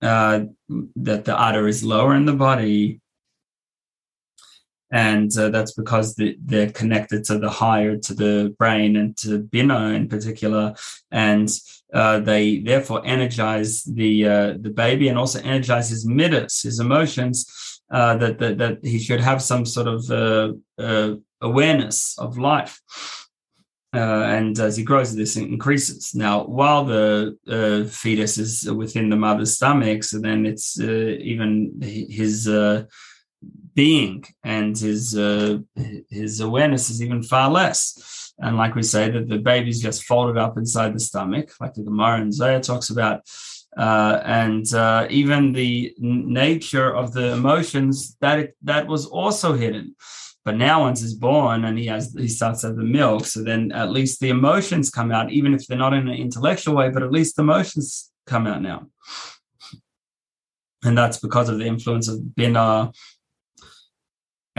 Uh, 0.00 0.44
that 0.94 1.24
the 1.24 1.36
udder 1.36 1.66
is 1.66 1.82
lower 1.82 2.14
in 2.14 2.24
the 2.24 2.32
body, 2.32 3.00
and 4.90 5.36
uh, 5.36 5.50
that's 5.50 5.72
because 5.72 6.14
the, 6.14 6.36
they're 6.44 6.70
connected 6.70 7.24
to 7.24 7.38
the 7.38 7.50
higher, 7.50 7.96
to 7.96 8.14
the 8.14 8.54
brain, 8.58 8.96
and 8.96 9.16
to 9.18 9.38
bina 9.38 9.90
in 9.90 10.08
particular, 10.08 10.74
and 11.10 11.50
uh, 11.92 12.20
they 12.20 12.58
therefore 12.58 13.02
energize 13.04 13.84
the 13.84 14.26
uh, 14.26 14.54
the 14.60 14.70
baby 14.70 15.08
and 15.08 15.18
also 15.18 15.40
energize 15.42 15.90
his 15.90 16.06
midas, 16.06 16.62
his 16.62 16.80
emotions, 16.80 17.80
uh, 17.90 18.16
that, 18.16 18.38
that 18.38 18.58
that 18.58 18.78
he 18.82 18.98
should 18.98 19.20
have 19.20 19.42
some 19.42 19.66
sort 19.66 19.88
of 19.88 20.10
uh, 20.10 20.52
uh, 20.78 21.14
awareness 21.40 22.16
of 22.18 22.38
life. 22.38 22.80
And 23.90 24.58
as 24.60 24.76
he 24.76 24.84
grows, 24.84 25.16
this 25.16 25.36
increases. 25.36 26.14
Now, 26.14 26.44
while 26.44 26.84
the 26.84 27.90
fetus 27.90 28.36
is 28.36 28.70
within 28.70 29.08
the 29.08 29.16
mother's 29.16 29.54
stomach, 29.54 30.04
so 30.04 30.20
then 30.20 30.44
it's 30.44 30.78
even 30.78 31.72
his 31.80 32.46
being 33.84 34.24
and 34.42 34.76
his 34.86 35.02
his 36.20 36.40
awareness 36.48 36.84
is 36.90 37.00
even 37.00 37.22
far 37.22 37.48
less. 37.60 37.78
And 38.44 38.56
like 38.62 38.74
we 38.76 38.84
say, 38.94 39.04
that 39.10 39.28
the 39.28 39.38
baby's 39.52 39.82
just 39.88 40.04
folded 40.04 40.36
up 40.44 40.56
inside 40.56 40.94
the 40.94 41.06
stomach, 41.10 41.46
like 41.60 41.74
the 41.74 41.82
Gemara 41.88 42.20
and 42.22 42.32
Zohar 42.32 42.60
talks 42.60 42.90
about 42.90 43.18
uh, 43.76 44.20
and 44.24 44.72
uh, 44.74 45.06
even 45.08 45.52
the 45.52 45.94
nature 45.98 46.94
of 46.94 47.12
the 47.12 47.32
emotions 47.32 48.16
that 48.20 48.38
it, 48.38 48.56
that 48.62 48.86
was 48.86 49.06
also 49.06 49.52
hidden. 49.54 49.94
But 50.44 50.56
now, 50.56 50.82
once 50.82 51.00
he's 51.02 51.14
born 51.14 51.64
and 51.64 51.78
he 51.78 51.86
has 51.86 52.14
he 52.14 52.28
starts 52.28 52.62
to 52.62 52.68
have 52.68 52.76
the 52.76 52.82
milk, 52.82 53.26
so 53.26 53.42
then 53.44 53.70
at 53.72 53.90
least 53.90 54.18
the 54.18 54.30
emotions 54.30 54.90
come 54.90 55.12
out, 55.12 55.30
even 55.30 55.54
if 55.54 55.66
they're 55.66 55.78
not 55.78 55.92
in 55.92 56.08
an 56.08 56.14
intellectual 56.14 56.74
way, 56.74 56.88
but 56.88 57.02
at 57.02 57.12
least 57.12 57.36
the 57.36 57.42
emotions 57.42 58.10
come 58.26 58.46
out 58.46 58.62
now. 58.62 58.86
And 60.82 60.96
that's 60.96 61.18
because 61.18 61.48
of 61.48 61.58
the 61.58 61.66
influence 61.66 62.08
of 62.08 62.34
bina. 62.34 62.92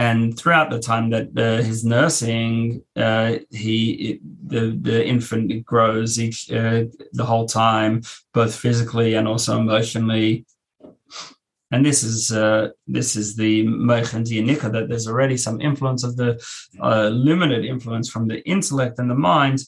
And 0.00 0.34
throughout 0.34 0.70
the 0.70 0.78
time 0.78 1.10
that 1.10 1.28
uh, 1.36 1.62
his 1.62 1.84
nursing, 1.84 2.82
uh, 2.96 3.34
he 3.50 3.92
it, 4.08 4.20
the 4.48 4.78
the 4.80 5.06
infant 5.06 5.66
grows 5.66 6.18
each 6.18 6.50
uh, 6.50 6.84
the 7.12 7.26
whole 7.26 7.46
time, 7.46 8.00
both 8.32 8.54
physically 8.54 9.12
and 9.14 9.28
also 9.28 9.58
emotionally. 9.58 10.46
And 11.70 11.84
this 11.84 12.02
is 12.02 12.32
uh, 12.32 12.70
this 12.86 13.14
is 13.14 13.36
the 13.36 13.66
Meichen 13.66 14.24
Dianika 14.24 14.72
that 14.72 14.88
there's 14.88 15.06
already 15.06 15.36
some 15.36 15.60
influence 15.60 16.02
of 16.02 16.16
the 16.16 16.42
uh, 16.80 17.08
limited 17.08 17.66
influence 17.66 18.08
from 18.08 18.26
the 18.26 18.40
intellect 18.48 18.98
and 18.98 19.10
the 19.10 19.22
mind, 19.34 19.58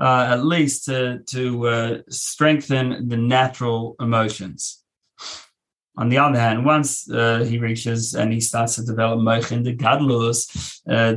uh, 0.00 0.28
at 0.30 0.46
least 0.46 0.86
to 0.86 1.18
to 1.34 2.02
strengthen 2.08 3.06
the 3.10 3.18
natural 3.18 3.96
emotions. 4.00 4.83
On 5.96 6.08
the 6.08 6.18
other 6.18 6.40
hand, 6.40 6.64
once 6.64 7.08
uh, 7.08 7.44
he 7.44 7.58
reaches 7.58 8.14
and 8.14 8.32
he 8.32 8.40
starts 8.40 8.74
to 8.74 8.84
develop 8.84 9.20
Mochin 9.20 9.62
the 9.62 9.76
Gadlus, 9.76 10.80
uh, 10.90 11.14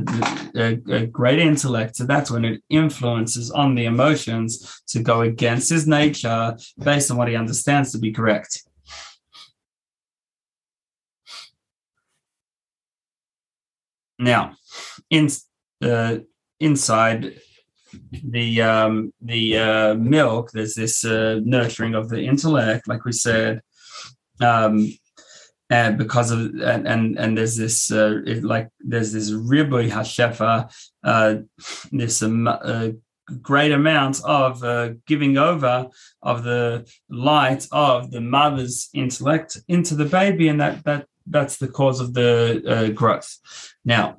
a, 0.54 0.78
a 0.94 1.06
great 1.06 1.40
intellect, 1.40 1.96
so 1.96 2.04
that's 2.04 2.30
when 2.30 2.44
it 2.44 2.62
influences 2.70 3.50
on 3.50 3.74
the 3.74 3.86
emotions 3.86 4.80
to 4.88 5.02
go 5.02 5.22
against 5.22 5.68
his 5.70 5.88
nature 5.88 6.56
based 6.78 7.10
on 7.10 7.16
what 7.16 7.28
he 7.28 7.34
understands 7.34 7.90
to 7.92 7.98
be 7.98 8.12
correct. 8.12 8.62
Now, 14.20 14.54
in 15.10 15.28
uh, 15.82 16.18
inside 16.60 17.40
the 18.12 18.62
um, 18.62 19.12
the 19.20 19.58
uh, 19.58 19.94
milk, 19.94 20.50
there's 20.52 20.74
this 20.74 21.04
uh, 21.04 21.40
nurturing 21.44 21.94
of 21.94 22.08
the 22.08 22.22
intellect, 22.22 22.88
like 22.88 23.04
we 23.04 23.12
said, 23.12 23.62
um, 24.40 24.92
and 25.70 25.98
because 25.98 26.30
of 26.30 26.38
and 26.60 26.88
and, 26.88 27.18
and 27.18 27.36
there's 27.36 27.56
this 27.56 27.92
uh, 27.92 28.20
it, 28.26 28.42
like 28.42 28.68
there's 28.80 29.12
this 29.12 29.30
riboy 29.30 29.90
hashefa, 29.90 30.72
uh, 31.04 31.34
this 31.92 32.22
um, 32.22 32.48
uh, 32.48 32.88
great 33.42 33.72
amount 33.72 34.22
of 34.24 34.64
uh, 34.64 34.90
giving 35.06 35.36
over 35.36 35.88
of 36.22 36.44
the 36.44 36.90
light 37.10 37.66
of 37.70 38.10
the 38.10 38.20
mother's 38.20 38.88
intellect 38.94 39.58
into 39.68 39.94
the 39.94 40.06
baby, 40.06 40.48
and 40.48 40.60
that 40.60 40.84
that 40.84 41.06
that's 41.26 41.58
the 41.58 41.68
cause 41.68 42.00
of 42.00 42.14
the 42.14 42.62
uh, 42.66 42.88
growth. 42.92 43.36
Now, 43.84 44.18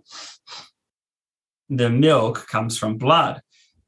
the 1.70 1.90
milk 1.90 2.48
comes 2.48 2.78
from 2.78 2.98
blood 2.98 3.42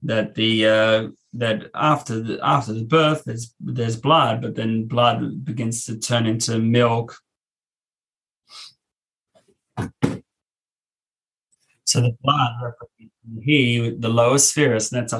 that 0.03 0.33
the 0.33 0.65
uh, 0.65 1.07
that 1.33 1.69
after 1.73 2.19
the 2.19 2.39
after 2.43 2.73
the 2.73 2.83
birth 2.83 3.23
there's 3.25 3.53
there's 3.59 3.95
blood, 3.95 4.41
but 4.41 4.55
then 4.55 4.85
blood 4.87 5.45
begins 5.45 5.85
to 5.85 5.97
turn 5.97 6.25
into 6.25 6.59
milk. 6.59 7.17
So 11.85 11.99
the 12.01 12.15
blood 12.21 12.73
he, 13.41 13.95
the 13.97 14.09
lower 14.09 14.37
spheres, 14.37 14.91
and 14.91 15.07
that's 15.07 15.13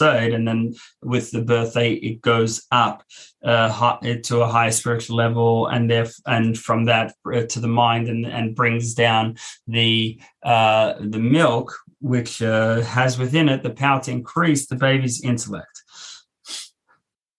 it. 0.00 0.34
And 0.34 0.46
then 0.46 0.74
with 1.02 1.30
the 1.30 1.42
birthday, 1.42 1.94
it 1.94 2.20
goes 2.20 2.66
up 2.70 3.02
uh, 3.44 3.98
to 4.24 4.40
a 4.40 4.48
higher 4.48 4.70
spiritual 4.70 5.16
level, 5.16 5.66
and 5.66 5.90
there, 5.90 6.06
and 6.26 6.56
from 6.56 6.84
that 6.86 7.14
uh, 7.32 7.42
to 7.42 7.60
the 7.60 7.68
mind, 7.68 8.08
and, 8.08 8.26
and 8.26 8.54
brings 8.54 8.94
down 8.94 9.36
the 9.66 10.20
uh, 10.42 10.94
the 11.00 11.18
milk, 11.18 11.76
which 12.02 12.42
uh, 12.42 12.80
has 12.82 13.18
within 13.18 13.48
it 13.48 13.62
the 13.62 13.70
power 13.70 14.00
to 14.02 14.10
increase 14.10 14.66
the 14.66 14.74
baby's 14.76 15.22
intellect. 15.22 15.82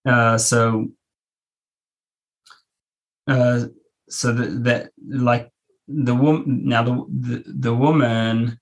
Uh, 0.06 0.38
so, 0.38 0.88
uh, 3.28 3.66
so 4.10 4.32
that, 4.34 4.64
that 4.64 4.92
like 5.08 5.52
the 5.88 6.16
woman 6.16 6.66
now 6.66 6.84
the, 6.84 7.06
the, 7.10 7.44
the 7.48 7.76
woman 7.76 8.60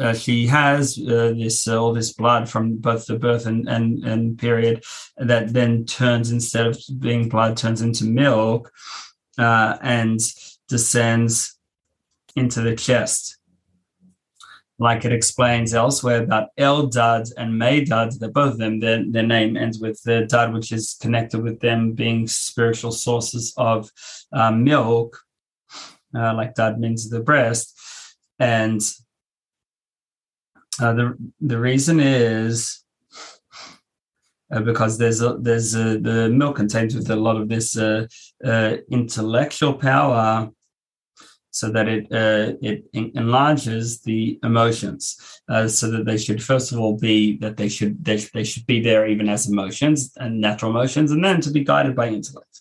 uh, 0.00 0.14
she 0.14 0.46
has 0.46 0.98
uh, 0.98 1.32
this 1.36 1.68
uh, 1.68 1.80
all 1.80 1.92
this 1.92 2.12
blood 2.12 2.48
from 2.48 2.76
both 2.76 3.06
the 3.06 3.18
birth 3.18 3.46
and, 3.46 3.68
and 3.68 4.02
and 4.04 4.38
period 4.38 4.82
that 5.18 5.52
then 5.52 5.84
turns 5.84 6.32
instead 6.32 6.66
of 6.66 6.80
being 6.98 7.28
blood 7.28 7.56
turns 7.56 7.82
into 7.82 8.04
milk 8.04 8.72
uh, 9.38 9.76
and 9.82 10.20
descends 10.68 11.59
into 12.36 12.60
the 12.60 12.76
chest. 12.76 13.38
Like 14.78 15.04
it 15.04 15.12
explains 15.12 15.74
elsewhere 15.74 16.22
about 16.22 16.48
El 16.56 16.88
Eldad 16.88 17.30
and 17.36 17.58
May 17.58 17.84
Meidad, 17.84 18.18
that 18.18 18.32
both 18.32 18.52
of 18.52 18.58
them, 18.58 18.80
their, 18.80 19.04
their 19.06 19.26
name 19.26 19.56
ends 19.56 19.78
with 19.78 20.02
the 20.04 20.22
dad, 20.22 20.54
which 20.54 20.72
is 20.72 20.96
connected 21.02 21.42
with 21.42 21.60
them 21.60 21.92
being 21.92 22.26
spiritual 22.26 22.92
sources 22.92 23.52
of 23.58 23.90
uh, 24.32 24.50
milk, 24.50 25.20
uh, 26.14 26.34
like 26.34 26.54
dad 26.54 26.80
means 26.80 27.10
the 27.10 27.20
breast. 27.20 27.78
And 28.38 28.80
uh, 30.80 30.94
the 30.94 31.16
the 31.42 31.58
reason 31.58 32.00
is 32.00 32.82
uh, 34.50 34.60
because 34.60 34.96
there's 34.96 35.20
a, 35.20 35.36
there's 35.38 35.74
a, 35.74 35.98
the 35.98 36.30
milk 36.30 36.56
contains 36.56 36.94
with 36.94 37.10
a 37.10 37.16
lot 37.16 37.36
of 37.36 37.48
this 37.48 37.76
uh, 37.76 38.06
uh 38.44 38.76
intellectual 38.90 39.74
power 39.74 40.50
so 41.60 41.70
that 41.70 41.86
it 41.96 42.04
uh, 42.22 42.46
it 42.70 42.78
enlarges 42.94 44.00
the 44.08 44.38
emotions, 44.42 45.02
uh, 45.52 45.68
so 45.68 45.90
that 45.90 46.06
they 46.06 46.16
should 46.16 46.42
first 46.42 46.72
of 46.72 46.80
all 46.80 46.96
be 46.96 47.36
that 47.42 47.58
they 47.58 47.68
should 47.68 48.02
they, 48.02 48.16
they 48.36 48.44
should 48.44 48.66
be 48.66 48.80
there 48.80 49.06
even 49.06 49.28
as 49.28 49.46
emotions 49.46 49.98
and 50.16 50.40
natural 50.40 50.70
emotions, 50.70 51.12
and 51.12 51.22
then 51.22 51.38
to 51.42 51.50
be 51.50 51.62
guided 51.62 51.94
by 51.94 52.08
intellect. 52.08 52.54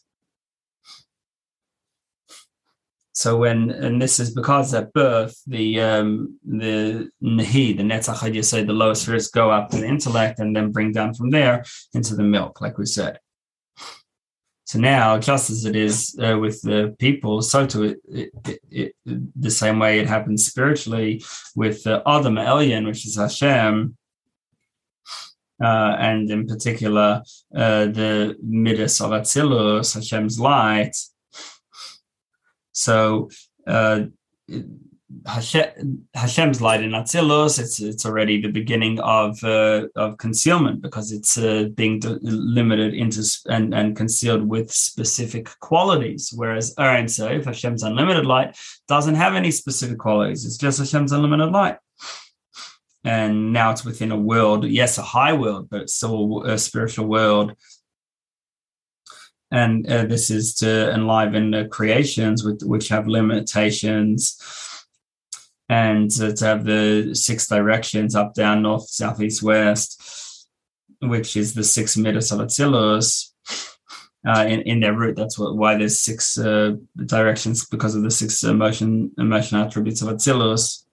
So 3.13 3.37
when 3.37 3.71
and 3.71 4.01
this 4.01 4.19
is 4.19 4.29
because 4.41 4.73
at 4.73 4.91
birth 4.91 5.35
the 5.47 5.79
um, 5.79 6.37
the 6.45 7.09
nahi 7.23 7.77
the 7.77 7.87
netzach 7.91 8.33
you 8.33 8.43
say 8.43 8.63
the 8.63 8.79
lowest 8.83 9.03
spirits 9.03 9.29
go 9.29 9.49
up 9.49 9.69
to 9.69 9.77
the 9.77 9.87
intellect 9.87 10.39
and 10.39 10.53
then 10.55 10.73
bring 10.73 10.91
down 10.91 11.13
from 11.13 11.29
there 11.29 11.63
into 11.93 12.15
the 12.15 12.23
milk, 12.35 12.59
like 12.59 12.77
we 12.77 12.85
said. 12.85 13.19
So 14.69 14.77
now, 14.77 15.17
just 15.17 15.49
as 15.49 15.65
it 15.65 15.75
is 15.75 16.15
uh, 16.21 16.37
with 16.37 16.61
the 16.61 16.95
people, 16.99 17.41
so 17.41 17.65
to 17.65 17.83
it, 17.85 17.97
it, 18.07 18.61
it, 18.69 18.95
the 19.03 19.49
same 19.49 19.79
way 19.79 19.97
it 19.97 20.07
happens 20.07 20.45
spiritually 20.45 21.23
with 21.55 21.81
the 21.85 22.03
Adam 22.05 22.35
Elyon, 22.35 22.85
which 22.85 23.03
is 23.07 23.15
Hashem, 23.15 23.97
uh, 25.59 25.95
and 25.99 26.29
in 26.29 26.45
particular 26.45 27.23
uh, 27.55 27.85
the 27.85 28.37
Midas 28.43 29.01
of 29.01 29.09
Atzilus, 29.09 29.95
Hashem's 29.95 30.39
light. 30.39 30.95
So 32.71 33.31
uh, 33.65 34.01
Hashem, 35.25 36.07
Hashem's 36.13 36.61
light 36.61 36.83
in 36.83 36.91
Atzilus, 36.91 37.59
it's 37.59 37.79
it's 37.79 38.05
already 38.05 38.39
the 38.39 38.51
beginning 38.51 38.99
of 38.99 39.43
uh, 39.43 39.87
of 39.95 40.17
concealment 40.17 40.81
because 40.81 41.11
it's 41.11 41.37
uh, 41.37 41.69
being 41.73 41.99
limited 42.21 42.93
into 42.93 43.23
and, 43.47 43.73
and 43.73 43.95
concealed 43.95 44.47
with 44.47 44.71
specific 44.71 45.49
qualities. 45.61 46.31
Whereas 46.35 46.75
Ein 46.77 47.07
Sof, 47.07 47.45
Hashem's 47.45 47.81
unlimited 47.81 48.25
light, 48.27 48.55
doesn't 48.87 49.15
have 49.15 49.33
any 49.33 49.49
specific 49.49 49.97
qualities. 49.97 50.45
It's 50.45 50.57
just 50.57 50.77
Hashem's 50.77 51.11
unlimited 51.11 51.51
light. 51.51 51.77
And 53.03 53.51
now 53.51 53.71
it's 53.71 53.85
within 53.85 54.11
a 54.11 54.17
world, 54.17 54.65
yes, 54.65 54.97
a 54.97 55.01
high 55.01 55.33
world, 55.33 55.69
but 55.71 55.89
still 55.89 56.43
a 56.43 56.57
spiritual 56.57 57.07
world 57.07 57.55
and 59.51 59.89
uh, 59.91 60.05
this 60.05 60.29
is 60.29 60.53
to 60.55 60.93
enliven 60.93 61.49
the 61.49 61.65
creations 61.65 62.43
with, 62.43 62.61
which 62.61 62.89
have 62.89 63.07
limitations 63.07 64.37
and 65.69 66.09
to, 66.09 66.35
have 66.41 66.65
the 66.65 67.11
six 67.13 67.47
directions 67.47 68.15
up, 68.15 68.33
down, 68.33 68.63
north, 68.63 68.89
south, 68.89 69.21
east, 69.21 69.43
west, 69.43 70.47
which 71.01 71.37
is 71.37 71.53
the 71.53 71.63
six 71.63 71.95
midas 71.95 72.31
of 72.31 72.39
Atzilus. 72.39 73.31
Uh, 74.27 74.45
in, 74.45 74.61
in 74.63 74.79
their 74.81 74.93
root, 74.93 75.15
that's 75.15 75.39
what, 75.39 75.55
why 75.55 75.77
there's 75.77 76.01
six 76.01 76.37
uh, 76.37 76.73
directions 77.05 77.65
because 77.67 77.95
of 77.95 78.03
the 78.03 78.11
six 78.11 78.43
emotion 78.43 79.11
emotion 79.17 79.57
attributes 79.57 80.01
of 80.01 80.09
Atzilus. 80.09 80.83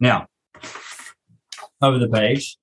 Now, 0.00 0.26
over 1.80 1.98
the 1.98 2.08
page, 2.08 2.56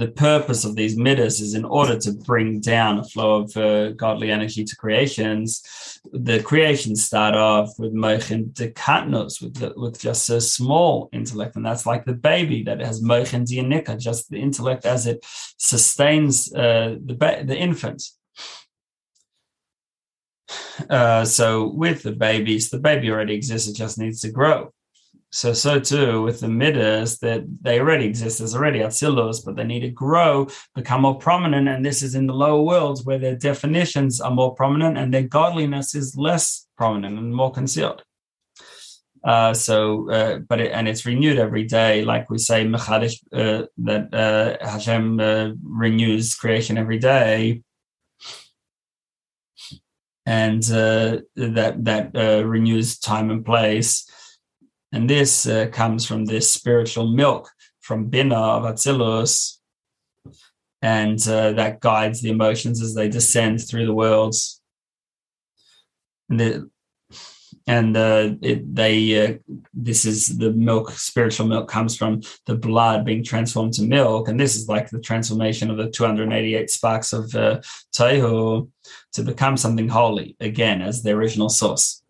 the 0.00 0.08
purpose 0.08 0.64
of 0.64 0.76
these 0.76 0.96
midas 0.96 1.40
is 1.42 1.52
in 1.54 1.66
order 1.66 1.98
to 1.98 2.12
bring 2.12 2.58
down 2.58 2.98
a 2.98 3.04
flow 3.04 3.42
of 3.42 3.54
uh, 3.54 3.90
godly 3.90 4.30
energy 4.30 4.64
to 4.64 4.74
creations. 4.74 6.00
The 6.10 6.42
creations 6.42 7.04
start 7.04 7.34
off 7.34 7.68
with 7.78 7.92
mochin 7.92 8.54
dekatnos, 8.54 9.42
with 9.42 9.56
the, 9.56 9.74
with 9.76 10.00
just 10.00 10.30
a 10.30 10.40
small 10.40 11.10
intellect, 11.12 11.56
and 11.56 11.66
that's 11.66 11.84
like 11.84 12.06
the 12.06 12.14
baby 12.14 12.62
that 12.62 12.80
has 12.80 13.02
mochin 13.02 13.44
dianika, 13.44 14.00
just 14.00 14.30
the 14.30 14.40
intellect 14.40 14.86
as 14.86 15.06
it 15.06 15.18
sustains 15.58 16.50
uh, 16.54 16.96
the 17.04 17.14
ba- 17.14 17.44
the 17.44 17.56
infant. 17.56 18.02
Uh, 20.88 21.26
so 21.26 21.68
with 21.68 22.02
the 22.02 22.12
babies, 22.12 22.70
the 22.70 22.78
baby 22.78 23.10
already 23.10 23.34
exists; 23.34 23.68
it 23.68 23.76
just 23.76 23.98
needs 23.98 24.22
to 24.22 24.30
grow. 24.30 24.72
So, 25.32 25.52
so 25.52 25.78
too 25.78 26.22
with 26.22 26.40
the 26.40 26.48
midas 26.48 27.18
that 27.20 27.44
they 27.62 27.78
already 27.78 28.04
exist. 28.04 28.38
There's 28.38 28.54
already 28.54 28.80
Atzilus, 28.80 29.44
but 29.44 29.54
they 29.54 29.64
need 29.64 29.80
to 29.80 29.90
grow, 29.90 30.48
become 30.74 31.02
more 31.02 31.18
prominent. 31.18 31.68
And 31.68 31.86
this 31.86 32.02
is 32.02 32.16
in 32.16 32.26
the 32.26 32.34
lower 32.34 32.62
worlds 32.62 33.04
where 33.04 33.18
their 33.18 33.36
definitions 33.36 34.20
are 34.20 34.32
more 34.32 34.54
prominent 34.54 34.98
and 34.98 35.14
their 35.14 35.22
godliness 35.22 35.94
is 35.94 36.16
less 36.16 36.66
prominent 36.76 37.16
and 37.16 37.34
more 37.34 37.52
concealed. 37.52 38.02
Uh, 39.22 39.52
so, 39.52 40.10
uh, 40.10 40.38
but 40.38 40.60
it, 40.60 40.72
and 40.72 40.88
it's 40.88 41.04
renewed 41.04 41.38
every 41.38 41.64
day, 41.64 42.04
like 42.04 42.30
we 42.30 42.38
say, 42.38 42.64
mechadish, 42.64 43.20
uh, 43.32 43.66
that 43.78 44.12
uh, 44.14 44.66
Hashem 44.66 45.20
uh, 45.20 45.50
renews 45.62 46.34
creation 46.34 46.78
every 46.78 46.98
day, 46.98 47.62
and 50.24 50.62
uh, 50.70 51.18
that 51.36 51.84
that 51.84 52.14
renews 52.46 52.98
time 52.98 53.30
and 53.30 53.44
place. 53.44 54.08
And 54.92 55.08
this 55.08 55.48
comes 55.72 56.06
from 56.06 56.24
this 56.24 56.52
spiritual 56.52 57.12
milk 57.12 57.50
from 57.80 58.06
Bina 58.06 58.36
of 58.36 58.64
Atzilus, 58.64 59.58
and 60.82 61.18
that 61.18 61.80
guides 61.80 62.20
the 62.20 62.30
emotions 62.30 62.82
as 62.82 62.94
they 62.94 63.08
descend 63.08 63.66
through 63.66 63.86
the 63.86 63.94
worlds. 63.94 64.60
And 66.28 66.40
the, 66.40 66.70
and 67.66 67.96
uh, 67.96 68.30
it, 68.42 68.74
they 68.74 69.24
uh, 69.24 69.34
this 69.72 70.04
is 70.04 70.38
the 70.38 70.50
milk 70.52 70.90
spiritual 70.92 71.46
milk 71.46 71.68
comes 71.68 71.96
from 71.96 72.22
the 72.46 72.56
blood 72.56 73.04
being 73.04 73.22
transformed 73.22 73.74
to 73.74 73.82
milk. 73.82 74.28
And 74.28 74.40
this 74.40 74.56
is 74.56 74.68
like 74.68 74.90
the 74.90 75.00
transformation 75.00 75.70
of 75.70 75.76
the 75.76 75.90
288 75.90 76.70
sparks 76.70 77.12
of 77.12 77.34
uh, 77.34 77.60
Tohu 77.92 78.68
to 79.12 79.22
become 79.22 79.56
something 79.56 79.88
holy 79.88 80.36
again 80.40 80.82
as 80.82 81.02
the 81.02 81.10
original 81.10 81.48
source 81.48 82.02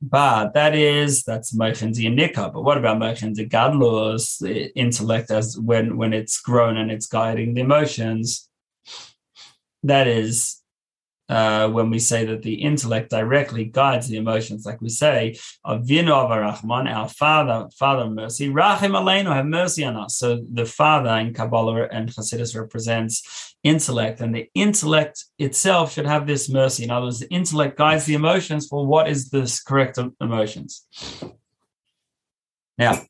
but 0.00 0.54
that 0.54 0.74
is 0.74 1.22
that's 1.22 1.56
mochin 1.56 1.94
Nika. 2.14 2.50
But 2.52 2.62
what 2.62 2.78
about 2.78 2.98
mochin 2.98 3.34
Gadlus, 3.34 4.38
the 4.38 4.64
eh, 4.64 4.68
intellect 4.74 5.30
as 5.30 5.58
when 5.58 5.96
when 5.96 6.12
it's 6.12 6.40
grown 6.40 6.76
and 6.76 6.90
it's 6.90 7.06
guiding 7.06 7.54
the 7.54 7.62
emotions? 7.62 8.48
That 9.82 10.06
is 10.06 10.62
uh, 11.28 11.68
when 11.68 11.90
we 11.90 11.98
say 11.98 12.24
that 12.26 12.42
the 12.42 12.54
intellect 12.54 13.10
directly 13.10 13.64
guides 13.64 14.08
the 14.08 14.16
emotions, 14.16 14.66
like 14.66 14.80
we 14.80 14.90
say, 14.90 15.36
Avinu 15.64 16.08
Avarachman, 16.08 16.92
our 16.92 17.08
Father, 17.08 17.68
Father 17.78 18.10
mercy, 18.10 18.50
Rachim 18.50 18.92
Aleinu, 18.92 19.34
have 19.34 19.46
mercy 19.46 19.84
on 19.84 19.96
us. 19.96 20.18
So 20.18 20.44
the 20.52 20.66
Father 20.66 21.10
in 21.16 21.32
Kabbalah 21.32 21.88
and 21.90 22.10
Hasidus 22.10 22.58
represents 22.58 23.56
intellect, 23.62 24.20
and 24.20 24.34
the 24.34 24.50
intellect 24.54 25.24
itself 25.38 25.92
should 25.92 26.06
have 26.06 26.26
this 26.26 26.50
mercy. 26.50 26.84
In 26.84 26.90
other 26.90 27.06
words, 27.06 27.20
the 27.20 27.30
intellect 27.30 27.78
guides 27.78 28.04
the 28.04 28.14
emotions 28.14 28.66
for 28.68 28.86
what 28.86 29.08
is 29.08 29.30
this 29.30 29.62
correct 29.62 29.98
emotions. 30.20 30.86
Now, 32.76 33.00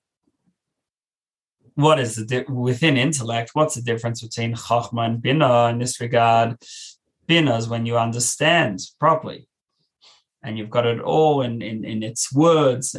what 1.75 1.99
is 1.99 2.15
the 2.15 2.25
di- 2.25 2.53
within 2.53 2.97
intellect? 2.97 3.51
What's 3.55 3.75
the 3.75 3.83
difference 3.83 4.23
between 4.23 4.55
Chachma 4.55 5.07
and 5.07 5.21
Bina 5.21 5.69
in 5.71 5.79
this 5.79 6.01
regard? 6.01 6.57
Binas 7.27 7.69
when 7.69 7.87
you 7.87 7.99
understand 7.99 8.81
properly 8.99 9.49
and 10.45 10.59
you've 10.59 10.71
got 10.71 10.87
it 10.87 11.01
all 11.01 11.41
in, 11.41 11.63
in, 11.63 11.85
in 11.85 12.03
its 12.03 12.33
words 12.33 12.95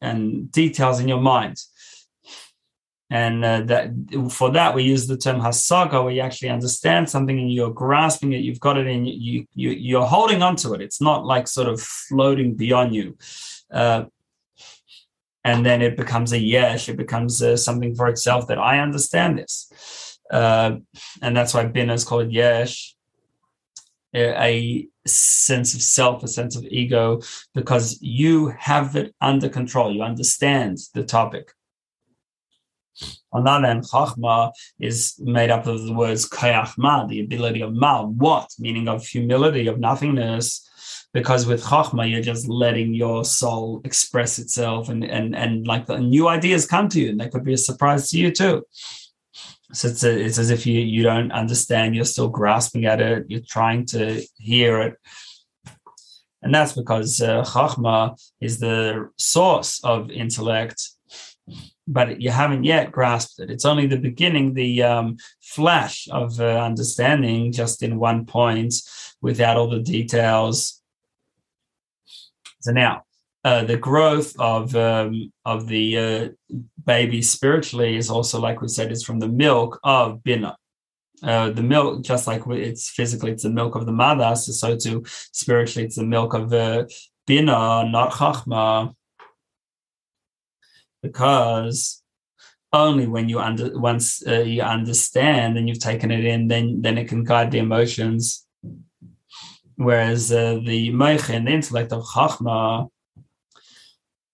and 0.00 0.50
details 0.50 0.98
in 1.00 1.08
your 1.08 1.20
mind. 1.20 1.56
And 3.10 3.42
uh, 3.42 3.62
that 3.62 3.90
for 4.30 4.50
that 4.50 4.74
we 4.74 4.82
use 4.82 5.06
the 5.06 5.16
term 5.16 5.40
hasaga, 5.40 6.04
where 6.04 6.12
you 6.12 6.20
actually 6.20 6.50
understand 6.50 7.08
something 7.08 7.38
and 7.38 7.50
you're 7.50 7.72
grasping 7.72 8.34
it. 8.34 8.44
You've 8.44 8.60
got 8.60 8.76
it 8.76 8.86
in 8.86 9.06
you. 9.06 9.46
You 9.54 9.70
you're 9.70 10.04
holding 10.04 10.42
on 10.42 10.56
to 10.56 10.74
it. 10.74 10.82
It's 10.82 11.00
not 11.00 11.24
like 11.24 11.48
sort 11.48 11.68
of 11.68 11.80
floating 11.80 12.54
beyond 12.54 12.94
you. 12.94 13.16
Uh, 13.72 14.04
and 15.42 15.64
then 15.64 15.80
it 15.80 15.96
becomes 15.96 16.32
a 16.32 16.38
yesh. 16.38 16.90
It 16.90 16.98
becomes 16.98 17.40
uh, 17.40 17.56
something 17.56 17.94
for 17.94 18.08
itself 18.08 18.46
that 18.48 18.58
I 18.58 18.80
understand 18.80 19.38
this, 19.38 20.18
uh, 20.30 20.72
and 21.22 21.34
that's 21.34 21.54
why 21.54 21.64
bin 21.64 21.88
is 21.88 22.04
called 22.04 22.30
yesh 22.30 22.94
a 24.14 24.88
sense 25.06 25.74
of 25.74 25.82
self, 25.82 26.22
a 26.22 26.28
sense 26.28 26.56
of 26.56 26.64
ego, 26.64 27.20
because 27.54 27.98
you 28.00 28.48
have 28.58 28.96
it 28.96 29.14
under 29.20 29.48
control. 29.48 29.92
You 29.92 30.02
understand 30.02 30.78
the 30.94 31.04
topic. 31.04 31.52
On 33.32 33.44
the 33.44 33.50
other 33.50 33.66
hand, 33.66 33.84
chachma 33.84 34.52
is 34.80 35.14
made 35.20 35.50
up 35.50 35.66
of 35.66 35.84
the 35.84 35.92
words 35.92 36.28
kayachma, 36.28 37.08
the 37.08 37.20
ability 37.20 37.60
of 37.60 37.74
ma, 37.74 38.02
what, 38.04 38.48
meaning 38.58 38.88
of 38.88 39.06
humility, 39.06 39.66
of 39.66 39.78
nothingness. 39.78 40.64
Because 41.12 41.46
with 41.46 41.64
chachma, 41.64 42.10
you're 42.10 42.20
just 42.20 42.48
letting 42.48 42.94
your 42.94 43.24
soul 43.24 43.80
express 43.84 44.38
itself, 44.38 44.88
and 44.88 45.04
and 45.04 45.34
and 45.34 45.66
like 45.66 45.86
the 45.86 45.98
new 45.98 46.28
ideas 46.28 46.66
come 46.66 46.88
to 46.90 47.00
you, 47.00 47.10
and 47.10 47.20
they 47.20 47.28
could 47.28 47.44
be 47.44 47.54
a 47.54 47.58
surprise 47.58 48.10
to 48.10 48.18
you 48.18 48.30
too. 48.30 48.64
So 49.72 49.88
it's, 49.88 50.02
a, 50.02 50.18
it's 50.18 50.38
as 50.38 50.50
if 50.50 50.66
you, 50.66 50.80
you 50.80 51.02
don't 51.02 51.30
understand, 51.30 51.94
you're 51.94 52.04
still 52.04 52.28
grasping 52.28 52.86
at 52.86 53.00
it, 53.00 53.26
you're 53.28 53.40
trying 53.46 53.84
to 53.86 54.22
hear 54.38 54.80
it. 54.80 54.94
And 56.42 56.54
that's 56.54 56.72
because 56.72 57.20
uh, 57.20 57.42
Chachma 57.42 58.18
is 58.40 58.60
the 58.60 59.10
source 59.18 59.82
of 59.84 60.10
intellect, 60.10 60.88
but 61.86 62.20
you 62.20 62.30
haven't 62.30 62.64
yet 62.64 62.92
grasped 62.92 63.40
it. 63.40 63.50
It's 63.50 63.64
only 63.64 63.86
the 63.86 63.98
beginning, 63.98 64.54
the 64.54 64.82
um, 64.82 65.16
flash 65.42 66.08
of 66.10 66.40
uh, 66.40 66.44
understanding 66.44 67.52
just 67.52 67.82
in 67.82 67.98
one 67.98 68.24
point 68.24 68.74
without 69.20 69.56
all 69.56 69.68
the 69.68 69.80
details. 69.80 70.80
So 72.60 72.72
now, 72.72 73.02
uh, 73.44 73.64
the 73.64 73.76
growth 73.76 74.34
of 74.38 74.74
um, 74.74 75.32
of 75.44 75.68
the 75.68 75.98
uh, 75.98 76.28
baby 76.88 77.20
spiritually 77.20 77.96
is 77.96 78.08
also 78.10 78.40
like 78.40 78.60
we 78.60 78.68
said 78.68 78.90
is 78.90 79.04
from 79.04 79.20
the 79.20 79.28
milk 79.28 79.78
of 79.84 80.24
bina. 80.24 80.56
Uh, 81.22 81.50
the 81.50 81.66
milk, 81.74 82.02
just 82.10 82.26
like 82.30 82.42
it's 82.46 82.90
physically, 82.98 83.32
it's 83.32 83.42
the 83.42 83.58
milk 83.60 83.74
of 83.74 83.84
the 83.86 83.98
mother. 84.04 84.30
So, 84.36 84.52
so 84.52 84.68
too 84.76 85.04
spiritually, 85.42 85.84
it's 85.86 85.96
the 85.96 86.04
milk 86.16 86.32
of 86.32 86.48
the 86.48 86.66
bina, 87.26 87.84
not 87.96 88.12
chachma, 88.12 88.94
because 91.02 92.02
only 92.72 93.06
when 93.06 93.28
you 93.28 93.38
under 93.40 93.66
once 93.90 94.06
uh, 94.26 94.44
you 94.54 94.62
understand 94.62 95.58
and 95.58 95.68
you've 95.68 95.86
taken 95.90 96.10
it 96.10 96.24
in, 96.24 96.48
then 96.48 96.82
then 96.82 96.96
it 96.98 97.08
can 97.08 97.24
guide 97.24 97.50
the 97.50 97.58
emotions. 97.58 98.46
Whereas 99.76 100.32
uh, 100.32 100.58
the 100.70 100.90
moichin, 101.02 101.44
the 101.46 101.52
intellect 101.58 101.92
of 101.92 102.04
chachma, 102.04 102.88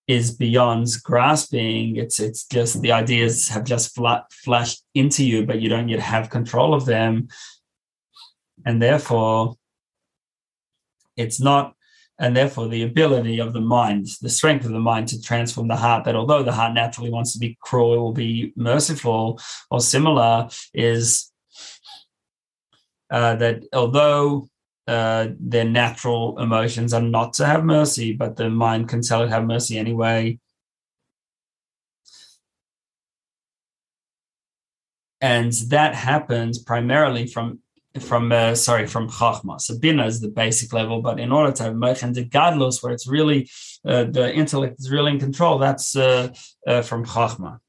is 0.07 0.33
beyond 0.33 0.89
grasping. 1.03 1.97
It's 1.97 2.21
it's 2.21 2.45
just 2.47 2.83
the 2.83 2.93
ideas 2.93 3.49
have 3.49 3.65
just 3.65 3.95
flat, 3.95 4.31
flashed 4.33 4.85
into 4.95 5.25
you, 5.25 5.47
but 5.47 5.61
you 5.61 5.69
don't 5.69 5.89
yet 5.89 6.01
have 6.01 6.31
control 6.31 6.75
of 6.75 6.85
them, 6.85 7.29
and 8.67 8.81
therefore, 8.81 9.57
it's 11.17 11.41
not. 11.41 11.75
And 12.17 12.37
therefore, 12.37 12.69
the 12.69 12.85
ability 12.85 13.41
of 13.41 13.53
the 13.53 13.61
mind, 13.61 14.07
the 14.23 14.29
strength 14.29 14.65
of 14.65 14.71
the 14.71 14.79
mind 14.79 15.09
to 15.09 15.21
transform 15.21 15.67
the 15.67 15.75
heart, 15.75 16.05
that 16.05 16.15
although 16.15 16.45
the 16.45 16.53
heart 16.53 16.73
naturally 16.73 17.11
wants 17.11 17.33
to 17.33 17.41
be 17.41 17.59
cruel 17.61 18.07
or 18.07 18.13
be 18.13 18.53
merciful 18.55 19.41
or 19.69 19.81
similar, 19.81 20.49
is 20.73 21.33
uh, 23.11 23.35
that 23.37 23.65
although 23.73 24.49
uh, 24.87 25.29
their 25.41 25.65
natural 25.65 26.39
emotions 26.39 26.93
are 26.93 27.03
not 27.03 27.33
to 27.35 27.47
have 27.47 27.65
mercy, 27.65 28.13
but 28.13 28.37
the 28.37 28.51
mind 28.51 28.89
can 28.89 29.03
tell 29.03 29.23
it 29.23 29.31
have 29.31 29.45
mercy 29.45 29.79
anyway. 29.79 30.39
And 35.21 35.53
that 35.69 35.95
happens 35.95 36.59
primarily 36.59 37.27
from 37.27 37.61
from 38.01 38.33
uh, 38.33 38.55
sorry 38.55 38.87
from 38.87 39.09
chachma. 39.09 39.61
So 39.61 39.79
bina 39.79 40.05
is 40.07 40.21
the 40.21 40.29
basic 40.29 40.73
level, 40.73 41.01
but 41.01 41.21
in 41.21 41.31
order 41.33 41.53
to 41.53 41.63
have 41.63 41.77
mochen 41.77 42.13
de 42.13 42.25
gadlos, 42.25 42.83
where 42.83 42.93
it's 42.93 43.07
really 43.07 43.49
uh, 43.87 44.05
the 44.05 44.35
intellect 44.35 44.81
is 44.81 44.91
really 44.91 45.13
in 45.13 45.21
control, 45.21 45.59
that's 45.59 45.97
uh, 45.97 46.29
uh 46.67 46.83
from 46.83 47.05
chachma. 47.05 47.61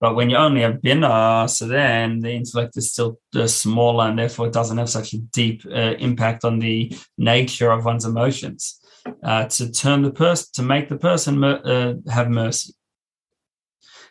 But 0.00 0.14
when 0.14 0.30
you 0.30 0.36
only 0.36 0.60
have 0.60 0.80
bina, 0.80 1.46
so 1.48 1.66
then 1.66 2.20
the 2.20 2.30
intellect 2.30 2.76
is 2.76 2.92
still 2.92 3.18
uh, 3.34 3.48
smaller 3.48 4.08
and 4.08 4.18
therefore 4.18 4.46
it 4.46 4.52
doesn't 4.52 4.78
have 4.78 4.88
such 4.88 5.12
a 5.12 5.18
deep 5.18 5.64
uh, 5.66 5.94
impact 5.98 6.44
on 6.44 6.60
the 6.60 6.96
nature 7.16 7.70
of 7.70 7.84
one's 7.84 8.04
emotions. 8.04 8.80
Uh, 9.22 9.46
to 9.46 9.72
turn 9.72 10.02
the 10.02 10.10
person, 10.10 10.46
to 10.52 10.62
make 10.62 10.88
the 10.88 10.98
person 10.98 11.42
uh, 11.42 11.94
have 12.08 12.28
mercy. 12.28 12.74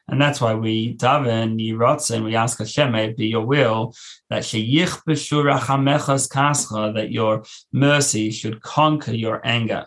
And 0.10 0.21
that's 0.21 0.39
why 0.39 0.54
we 0.54 0.95
daven 0.95 1.60
yirotz 1.60 2.12
and 2.12 2.23
we 2.23 2.36
ask 2.36 2.60
Hashem, 2.60 2.91
may 2.91 3.10
it 3.10 3.17
be 3.17 3.28
your 3.28 3.45
will 3.45 3.93
that 4.30 4.43
Shaych 4.43 5.04
Beshuracha 5.06 5.78
mechas 5.78 6.30
kasra, 6.32 6.93
that 6.95 7.12
your 7.12 7.43
mercy 7.73 8.32
should 8.32 8.62
conquer 8.62 9.13
your 9.13 9.41
anger. 9.45 9.86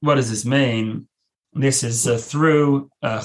What 0.00 0.14
does 0.16 0.30
this 0.30 0.44
mean? 0.44 1.08
This 1.56 1.82
is 1.82 2.06
uh, 2.06 2.18
through 2.18 2.90
uh, 3.02 3.22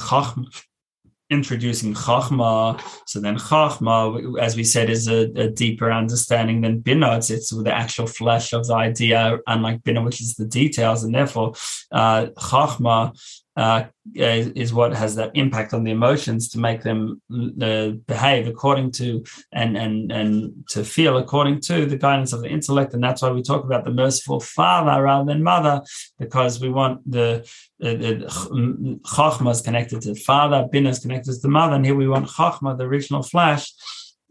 introducing 1.30 1.94
chachma. 1.94 2.82
So 3.06 3.20
then 3.20 3.38
chachma, 3.38 4.40
as 4.40 4.56
we 4.56 4.64
said, 4.64 4.90
is 4.90 5.10
a, 5.10 5.30
a 5.36 5.50
deeper 5.50 5.92
understanding 5.92 6.62
than 6.62 6.80
bina. 6.80 7.18
It's, 7.18 7.30
it's, 7.30 7.50
the 7.50 7.74
actual 7.74 8.08
flesh 8.08 8.54
of 8.54 8.68
the 8.68 8.76
idea, 8.76 9.40
unlike 9.48 9.84
bina, 9.84 10.02
which 10.02 10.22
is 10.22 10.36
the 10.36 10.46
details. 10.46 11.04
And 11.04 11.14
therefore, 11.14 11.54
uh, 11.92 12.28
chachma 12.38 13.14
uh, 13.58 13.84
is 14.16 14.74
what 14.74 14.94
has 14.94 15.16
that 15.16 15.32
impact 15.34 15.74
on 15.74 15.84
the 15.84 15.92
emotions 15.92 16.48
to 16.50 16.60
make 16.60 16.84
them 16.84 17.22
uh, 17.62 17.90
behave 18.08 18.48
according 18.48 18.92
to 18.92 19.24
and 19.52 19.78
and 19.78 20.12
and 20.12 20.54
to 20.70 20.86
feel 20.86 21.18
according 21.18 21.60
to 21.60 21.86
the 21.86 21.98
guidance 21.98 22.32
of 22.32 22.42
the 22.42 22.48
intellect. 22.48 22.94
And 22.94 23.04
that's 23.04 23.22
why 23.22 23.30
we 23.30 23.42
talk 23.42 23.66
about 23.66 23.84
the 23.84 23.92
merciful 23.92 24.40
father 24.40 25.04
rather 25.04 25.26
than 25.26 25.44
mother 25.44 25.82
because 26.18 26.62
we 26.62 26.70
want 26.70 27.10
the 27.10 27.46
the, 27.80 27.96
the 27.96 29.00
chachma 29.04 29.52
is 29.52 29.62
connected 29.62 30.02
to 30.02 30.14
the 30.14 30.20
father 30.20 30.68
bin 30.72 30.88
is 30.88 31.00
connected 31.00 31.34
to 31.34 31.40
the 31.40 31.50
mother 31.50 31.76
and 31.76 31.86
here 31.86 31.96
we 31.96 32.08
want 32.08 32.28
chachma 32.28 32.78
the 32.78 32.86
original 32.86 33.24
flash 33.24 33.74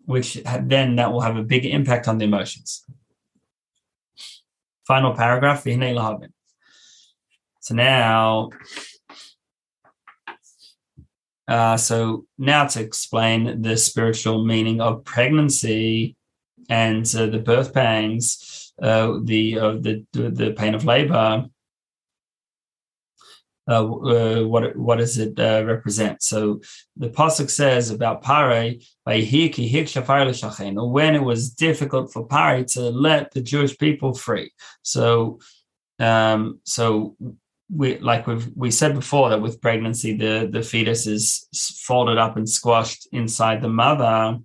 which 0.06 0.42
then 0.62 0.96
that 0.96 1.12
will 1.12 1.20
have 1.20 1.37
a 1.37 1.42
big 1.42 1.66
impact 1.66 2.09
on 2.09 2.18
the 2.18 2.24
emotions. 2.24 2.85
Final 4.87 5.14
paragraph 5.14 5.66
so 7.61 7.74
now 7.74 8.48
uh, 11.50 11.76
so 11.76 12.24
now 12.38 12.64
to 12.64 12.80
explain 12.80 13.60
the 13.60 13.76
spiritual 13.76 14.44
meaning 14.44 14.80
of 14.80 15.04
pregnancy 15.04 16.14
and 16.68 17.04
uh, 17.16 17.26
the 17.26 17.40
birth 17.40 17.74
pangs, 17.74 18.72
uh, 18.80 19.18
the, 19.24 20.06
the 20.14 20.14
the 20.14 20.54
pain 20.56 20.76
of 20.76 20.84
labor. 20.84 21.46
Uh, 23.68 23.84
uh, 23.84 24.44
what 24.46 24.76
what 24.76 24.98
does 24.98 25.18
it 25.18 25.36
uh, 25.40 25.64
represent? 25.66 26.22
So 26.22 26.60
the 26.96 27.10
pasuk 27.10 27.50
says 27.50 27.90
about 27.90 28.22
Pare, 28.22 28.76
when 29.04 31.14
it 31.14 31.22
was 31.22 31.50
difficult 31.50 32.12
for 32.12 32.26
Pare 32.26 32.64
to 32.64 32.80
let 32.80 33.32
the 33.32 33.42
Jewish 33.42 33.76
people 33.76 34.14
free. 34.14 34.52
So 34.82 35.40
um, 35.98 36.60
so 36.64 37.16
we 37.72 37.98
like 37.98 38.26
we've 38.26 38.48
we 38.56 38.70
said 38.70 38.94
before 38.94 39.30
that 39.30 39.40
with 39.40 39.61
pregnancy 39.61 40.16
the 40.16 40.48
the 40.50 40.62
fetus 40.62 41.06
is 41.06 41.46
folded 41.87 42.18
up 42.18 42.37
and 42.37 42.48
squashed 42.48 43.06
inside 43.12 43.62
the 43.62 43.68
mother 43.68 44.38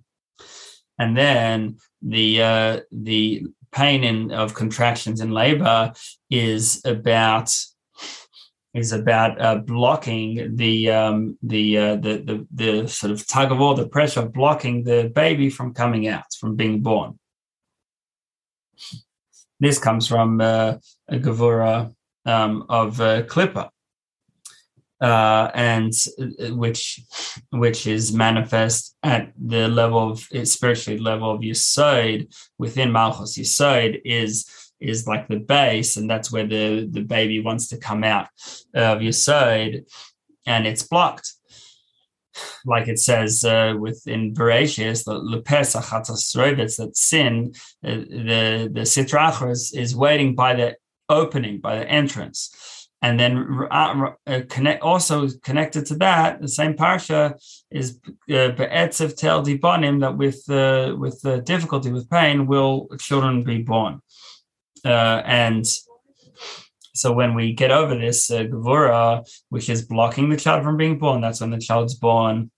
and 0.98 1.16
then 1.16 1.76
the 2.02 2.42
uh, 2.42 2.80
the 2.92 3.44
pain 3.72 4.04
in, 4.04 4.32
of 4.32 4.54
contractions 4.54 5.20
in 5.20 5.30
labor 5.30 5.92
is 6.30 6.80
about 6.84 7.54
is 8.74 8.92
about 8.92 9.40
uh, 9.40 9.56
blocking 9.56 10.54
the 10.56 10.90
um, 10.90 11.38
the, 11.42 11.78
uh, 11.78 11.96
the 11.96 12.18
the 12.18 12.46
the 12.54 12.88
sort 12.88 13.12
of 13.12 13.26
tug 13.26 13.50
of 13.50 13.58
war, 13.58 13.74
the 13.74 13.88
pressure 13.88 14.26
blocking 14.26 14.84
the 14.84 15.10
baby 15.14 15.50
from 15.50 15.74
coming 15.74 16.06
out, 16.08 16.24
from 16.38 16.56
being 16.56 16.82
born. 16.82 17.18
This 19.58 19.78
comes 19.78 20.06
from 20.06 20.40
uh, 20.40 20.74
a 21.08 21.18
Gevura 21.18 21.94
um, 22.26 22.66
of 22.68 23.00
uh, 23.00 23.22
uh, 25.00 25.50
and 25.54 25.92
which 26.50 27.00
which 27.50 27.86
is 27.86 28.12
manifest 28.12 28.96
at 29.02 29.32
the 29.36 29.68
level 29.68 30.10
of 30.10 30.28
spiritually 30.44 30.98
level 30.98 31.30
of 31.30 31.40
Yesod 31.40 32.34
within 32.58 32.92
Malchus. 32.92 33.38
Yesod 33.38 34.00
is 34.04 34.50
is 34.80 35.06
like 35.06 35.28
the 35.28 35.38
base, 35.38 35.96
and 35.96 36.08
that's 36.08 36.32
where 36.32 36.46
the 36.46 36.88
the 36.90 37.02
baby 37.02 37.40
wants 37.40 37.68
to 37.68 37.78
come 37.78 38.04
out 38.04 38.28
of 38.74 38.98
Yesod, 38.98 39.84
and 40.46 40.66
it's 40.66 40.82
blocked. 40.82 41.32
Like 42.66 42.88
it 42.88 42.98
says 42.98 43.44
uh, 43.44 43.74
within 43.78 44.34
Bereshis, 44.34 45.04
the 45.04 45.42
that 46.76 46.96
sin, 46.96 47.52
uh, 47.84 47.90
the 47.90 48.70
the 48.72 48.82
Sitra 48.82 49.50
is, 49.50 49.72
is 49.72 49.96
waiting 49.96 50.34
by 50.34 50.54
the 50.54 50.76
opening 51.08 51.60
by 51.60 51.78
the 51.78 51.88
entrance. 51.88 52.88
And 53.02 53.20
then 53.20 53.66
uh, 53.70 54.12
uh, 54.26 54.40
connect 54.48 54.82
also 54.82 55.28
connected 55.42 55.86
to 55.86 55.96
that, 55.96 56.40
the 56.40 56.48
same 56.48 56.74
parsha 56.74 57.34
is 57.70 58.00
uh, 58.30 58.48
be'etzev 58.58 59.16
tel 59.16 59.44
dibanim 59.44 60.00
that 60.00 60.16
with 60.16 60.44
the 60.46 60.96
with 60.98 61.20
the 61.20 61.42
difficulty 61.42 61.92
with 61.92 62.08
pain 62.08 62.46
will 62.46 62.88
children 62.98 63.44
be 63.44 63.58
born, 63.62 64.00
uh, 64.84 65.22
and 65.24 65.66
so 66.94 67.12
when 67.12 67.34
we 67.34 67.52
get 67.52 67.70
over 67.70 67.94
this 67.96 68.30
uh, 68.30 68.44
gevura, 68.44 69.28
which 69.50 69.68
is 69.68 69.84
blocking 69.84 70.30
the 70.30 70.36
child 70.36 70.64
from 70.64 70.78
being 70.78 70.98
born, 70.98 71.20
that's 71.20 71.42
when 71.42 71.50
the 71.50 71.58
child's 71.58 71.94
born. 71.94 72.50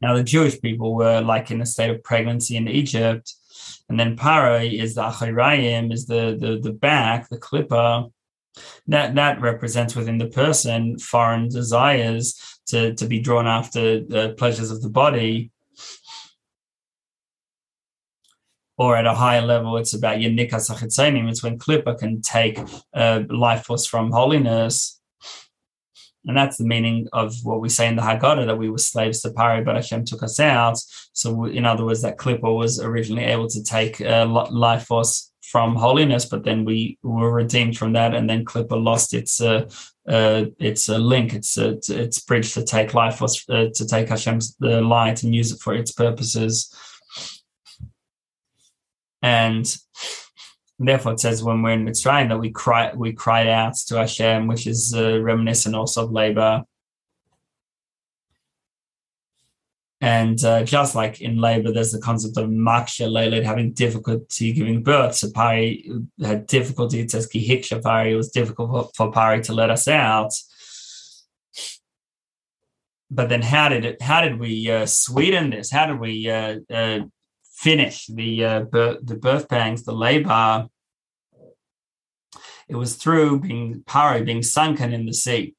Now 0.00 0.14
the 0.14 0.24
Jewish 0.24 0.58
people 0.60 0.94
were 0.94 1.20
like 1.20 1.50
in 1.50 1.60
a 1.60 1.66
state 1.66 1.90
of 1.90 2.02
pregnancy 2.02 2.56
in 2.56 2.66
Egypt, 2.68 3.34
and 3.88 3.98
then 3.98 4.16
para 4.16 4.62
is 4.62 4.94
the 4.94 5.02
achirayim, 5.02 5.92
is 5.92 6.06
the, 6.06 6.36
the 6.38 6.58
the 6.60 6.72
back, 6.72 7.28
the 7.28 7.38
klippa. 7.38 8.10
That 8.86 9.14
that 9.16 9.40
represents 9.40 9.94
within 9.94 10.18
the 10.18 10.28
person 10.28 10.98
foreign 10.98 11.48
desires 11.48 12.60
to 12.68 12.94
to 12.94 13.06
be 13.06 13.20
drawn 13.20 13.46
after 13.46 14.00
the 14.02 14.34
pleasures 14.38 14.70
of 14.70 14.82
the 14.82 14.88
body. 14.88 15.50
Or 18.78 18.96
at 18.96 19.06
a 19.06 19.14
higher 19.14 19.40
level, 19.40 19.78
it's 19.78 19.94
about 19.94 20.18
yanika 20.18 20.56
sachitzenim. 20.56 21.30
It's 21.30 21.42
when 21.42 21.58
klippa 21.58 21.98
can 21.98 22.22
take 22.22 22.58
life 22.94 23.64
force 23.64 23.86
from 23.86 24.10
holiness 24.10 24.95
and 26.26 26.36
that's 26.36 26.56
the 26.56 26.64
meaning 26.64 27.06
of 27.12 27.34
what 27.44 27.60
we 27.60 27.68
say 27.68 27.86
in 27.88 27.96
the 27.96 28.02
Haggadah 28.02 28.46
that 28.46 28.58
we 28.58 28.68
were 28.68 28.78
slaves 28.78 29.20
to 29.20 29.30
Pari, 29.30 29.62
but 29.62 29.76
Hashem 29.76 30.04
took 30.04 30.22
us 30.22 30.40
out. 30.40 30.78
So, 31.12 31.44
in 31.44 31.64
other 31.64 31.84
words, 31.84 32.02
that 32.02 32.18
Klippa 32.18 32.54
was 32.54 32.80
originally 32.80 33.24
able 33.24 33.48
to 33.48 33.62
take 33.62 34.00
uh, 34.00 34.26
life 34.26 34.86
force 34.86 35.32
from 35.42 35.76
holiness, 35.76 36.24
but 36.24 36.42
then 36.42 36.64
we 36.64 36.98
were 37.02 37.32
redeemed 37.32 37.78
from 37.78 37.92
that, 37.92 38.14
and 38.14 38.28
then 38.28 38.44
Klippa 38.44 38.82
lost 38.82 39.14
its 39.14 39.40
uh, 39.40 39.68
uh, 40.08 40.46
its 40.58 40.88
a 40.88 40.98
link, 40.98 41.34
its 41.34 41.56
uh, 41.56 41.76
its 41.88 42.20
bridge 42.20 42.52
to 42.54 42.64
take 42.64 42.94
life 42.94 43.16
force 43.18 43.44
uh, 43.48 43.66
to 43.74 43.86
take 43.86 44.08
Hashem's 44.08 44.56
the 44.56 44.80
light 44.80 45.22
and 45.22 45.34
use 45.34 45.52
it 45.52 45.60
for 45.60 45.74
its 45.74 45.92
purposes. 45.92 46.74
And 49.22 49.66
therefore, 50.78 51.12
it 51.12 51.20
says 51.20 51.42
when 51.42 51.62
we're 51.62 51.70
in 51.70 51.84
Mitzrayim 51.84 52.28
that 52.28 52.38
we 52.38 52.50
cry, 52.50 52.92
we 52.94 53.12
cried 53.12 53.48
out 53.48 53.76
to 53.88 53.96
Hashem, 53.96 54.46
which 54.46 54.66
is 54.66 54.94
uh, 54.94 55.20
reminiscent 55.20 55.74
also 55.74 56.04
of 56.04 56.12
labor. 56.12 56.64
And 60.02 60.42
uh, 60.44 60.62
just 60.62 60.94
like 60.94 61.22
in 61.22 61.38
labor, 61.38 61.72
there's 61.72 61.92
the 61.92 62.00
concept 62.00 62.36
of 62.36 62.50
maksha 62.50 63.08
leilid 63.08 63.44
having 63.44 63.72
difficulty 63.72 64.52
giving 64.52 64.82
birth. 64.82 65.14
So 65.16 65.30
Pari 65.30 65.90
had 66.22 66.46
difficulty. 66.46 67.00
It 67.00 67.10
says 67.10 67.26
kihiksha 67.26 67.82
Pari. 67.82 68.12
It 68.12 68.16
was 68.16 68.30
difficult 68.30 68.70
for, 68.70 68.90
for 68.94 69.12
Pari 69.12 69.42
to 69.44 69.54
let 69.54 69.70
us 69.70 69.88
out. 69.88 70.32
But 73.10 73.30
then, 73.30 73.40
how 73.40 73.68
did 73.68 73.84
it? 73.84 74.02
How 74.02 74.20
did 74.20 74.38
we 74.38 74.70
uh, 74.70 74.84
sweeten 74.84 75.50
this? 75.50 75.70
How 75.70 75.86
did 75.86 75.98
we 75.98 76.28
uh, 76.28 76.58
uh 76.70 77.00
finish 77.56 78.06
the 78.06 78.44
uh, 78.44 78.60
birth, 78.60 78.98
the 79.02 79.16
birth 79.16 79.48
pangs, 79.48 79.82
the 79.82 79.92
labor, 79.92 80.68
it 82.68 82.76
was 82.76 82.96
through 82.96 83.40
being 83.40 83.82
Pari 83.86 84.22
being 84.22 84.42
sunken 84.42 84.92
in 84.92 85.06
the 85.06 85.14
sea. 85.14 85.54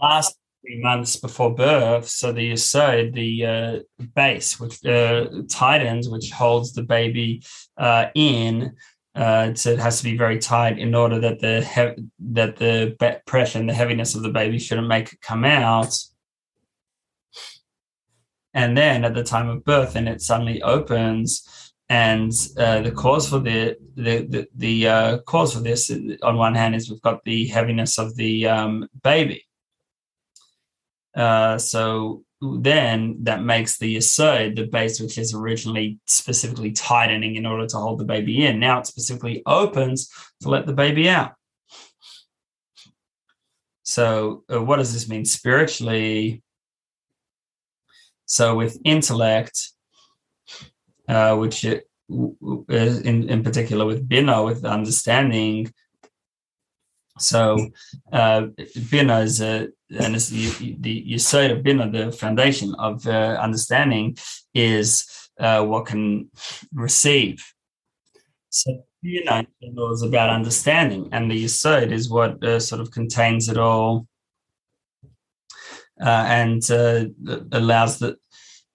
last 0.00 0.38
three 0.62 0.80
months 0.80 1.16
before 1.16 1.52
birth, 1.52 2.08
so 2.08 2.32
the 2.32 2.52
Yesod, 2.52 3.12
the 3.12 3.44
uh, 3.44 4.04
base, 4.14 4.60
which 4.60 4.84
uh, 4.84 5.26
tightens, 5.50 6.08
which 6.08 6.30
holds 6.30 6.72
the 6.72 6.84
baby 6.84 7.42
uh, 7.76 8.06
in, 8.14 8.76
uh, 9.18 9.52
so 9.52 9.70
it 9.70 9.80
has 9.80 9.98
to 9.98 10.04
be 10.04 10.16
very 10.16 10.38
tight 10.38 10.78
in 10.78 10.94
order 10.94 11.18
that 11.18 11.40
the 11.40 11.64
he- 11.64 12.04
that 12.20 12.56
the 12.56 12.96
pressure 13.26 13.58
and 13.58 13.68
the 13.68 13.74
heaviness 13.74 14.14
of 14.14 14.22
the 14.22 14.28
baby 14.30 14.60
shouldn't 14.60 14.86
make 14.86 15.12
it 15.12 15.20
come 15.20 15.44
out. 15.44 15.92
And 18.54 18.78
then 18.78 19.04
at 19.04 19.14
the 19.14 19.24
time 19.24 19.48
of 19.48 19.64
birth, 19.64 19.96
and 19.96 20.08
it 20.08 20.20
suddenly 20.22 20.62
opens, 20.62 21.72
and 21.88 22.30
uh, 22.56 22.82
the 22.82 22.92
cause 22.92 23.28
for 23.28 23.40
the 23.40 23.76
the 23.96 24.24
the, 24.28 24.46
the 24.54 24.88
uh, 24.88 25.18
cause 25.22 25.52
for 25.52 25.60
this, 25.60 25.90
on 26.22 26.36
one 26.36 26.54
hand, 26.54 26.76
is 26.76 26.88
we've 26.88 27.02
got 27.02 27.24
the 27.24 27.48
heaviness 27.48 27.98
of 27.98 28.14
the 28.14 28.46
um, 28.46 28.88
baby. 29.02 29.44
Uh, 31.16 31.58
so 31.58 32.22
then 32.40 33.16
that 33.24 33.42
makes 33.42 33.78
the 33.78 33.96
yesod, 33.96 34.56
the 34.56 34.66
base 34.66 35.00
which 35.00 35.18
is 35.18 35.34
originally 35.34 35.98
specifically 36.06 36.72
tightening 36.72 37.34
in 37.34 37.46
order 37.46 37.66
to 37.66 37.76
hold 37.76 37.98
the 37.98 38.04
baby 38.04 38.46
in. 38.46 38.60
Now 38.60 38.80
it 38.80 38.86
specifically 38.86 39.42
opens 39.44 40.08
to 40.42 40.48
let 40.48 40.66
the 40.66 40.72
baby 40.72 41.08
out. 41.08 41.32
So, 43.82 44.44
uh, 44.52 44.62
what 44.62 44.76
does 44.76 44.92
this 44.92 45.08
mean 45.08 45.24
spiritually? 45.24 46.42
So, 48.26 48.54
with 48.54 48.78
intellect, 48.84 49.70
uh, 51.08 51.34
which 51.36 51.64
it, 51.64 51.88
in 52.08 53.28
in 53.28 53.42
particular 53.42 53.86
with 53.86 54.06
bina, 54.06 54.42
with 54.42 54.64
understanding, 54.64 55.72
so 57.18 57.68
uh, 58.12 58.46
Bina 58.90 59.20
is 59.20 59.40
a, 59.40 59.68
and 59.90 60.14
it's 60.14 60.28
the, 60.28 60.76
the 60.80 61.04
Yesod 61.12 61.52
of 61.52 61.62
Bina, 61.62 61.90
the 61.90 62.12
foundation 62.12 62.74
of 62.78 63.06
uh, 63.06 63.38
understanding, 63.40 64.16
is 64.54 65.30
uh, 65.38 65.64
what 65.64 65.86
can 65.86 66.30
receive. 66.74 67.44
So 68.50 68.84
it 69.02 69.74
was 69.74 70.02
about 70.02 70.30
understanding, 70.30 71.08
and 71.12 71.30
the 71.30 71.44
Yesod 71.44 71.92
is 71.92 72.10
what 72.10 72.42
uh, 72.44 72.58
sort 72.60 72.80
of 72.80 72.90
contains 72.90 73.48
it 73.48 73.58
all, 73.58 74.06
uh, 76.00 76.24
and 76.28 76.68
uh, 76.70 77.04
allows 77.52 77.98
the, 77.98 78.16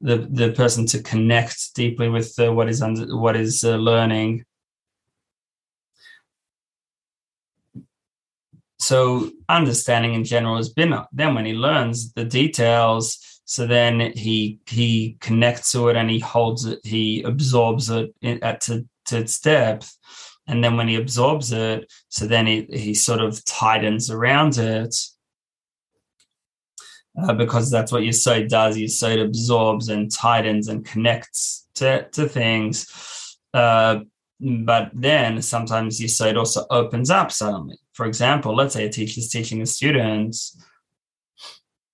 the 0.01 0.17
the 0.31 0.51
person 0.51 0.85
to 0.87 1.01
connect 1.01 1.73
deeply 1.75 2.09
with 2.09 2.37
uh, 2.39 2.53
what 2.53 2.69
is 2.69 2.81
under 2.81 3.17
what 3.17 3.35
is 3.35 3.63
learning. 3.63 4.45
So 8.83 9.31
understanding 9.47 10.13
in 10.13 10.25
general 10.25 10.57
has 10.57 10.67
been 10.67 10.93
then 11.13 11.35
when 11.35 11.45
he 11.45 11.53
learns 11.53 12.11
the 12.11 12.25
details 12.25 13.17
so 13.45 13.65
then 13.65 14.11
he 14.13 14.59
he 14.67 15.15
connects 15.21 15.71
to 15.71 15.87
it 15.87 15.95
and 15.95 16.09
he 16.09 16.19
holds 16.19 16.65
it 16.65 16.79
he 16.83 17.23
absorbs 17.23 17.89
it 17.89 18.13
at 18.21 18.59
to, 18.61 18.85
to 19.05 19.19
its 19.19 19.39
depth. 19.39 19.97
And 20.47 20.61
then 20.61 20.75
when 20.75 20.89
he 20.89 20.95
absorbs 20.95 21.53
it 21.53 21.89
so 22.09 22.27
then 22.27 22.45
he, 22.45 22.67
he 22.69 22.93
sort 22.93 23.21
of 23.21 23.43
tightens 23.45 24.11
around 24.11 24.57
it 24.57 24.93
uh, 27.21 27.33
because 27.33 27.71
that's 27.71 27.91
what 27.93 28.03
Yesod 28.03 28.49
does. 28.49 28.75
Yesod 28.75 29.23
absorbs 29.23 29.87
and 29.87 30.11
tightens 30.11 30.67
and 30.67 30.83
connects 30.83 31.69
to, 31.75 32.09
to 32.09 32.27
things. 32.27 33.37
Uh, 33.53 34.01
but 34.65 34.91
then 34.93 35.41
sometimes 35.41 35.99
Yesod 35.99 36.37
also 36.37 36.65
opens 36.69 37.09
up 37.09 37.31
suddenly 37.31 37.77
for 37.93 38.05
example 38.05 38.55
let's 38.55 38.73
say 38.73 38.85
a 38.85 38.89
teacher 38.89 39.19
is 39.19 39.29
teaching 39.29 39.61
a 39.61 39.65
student 39.65 40.35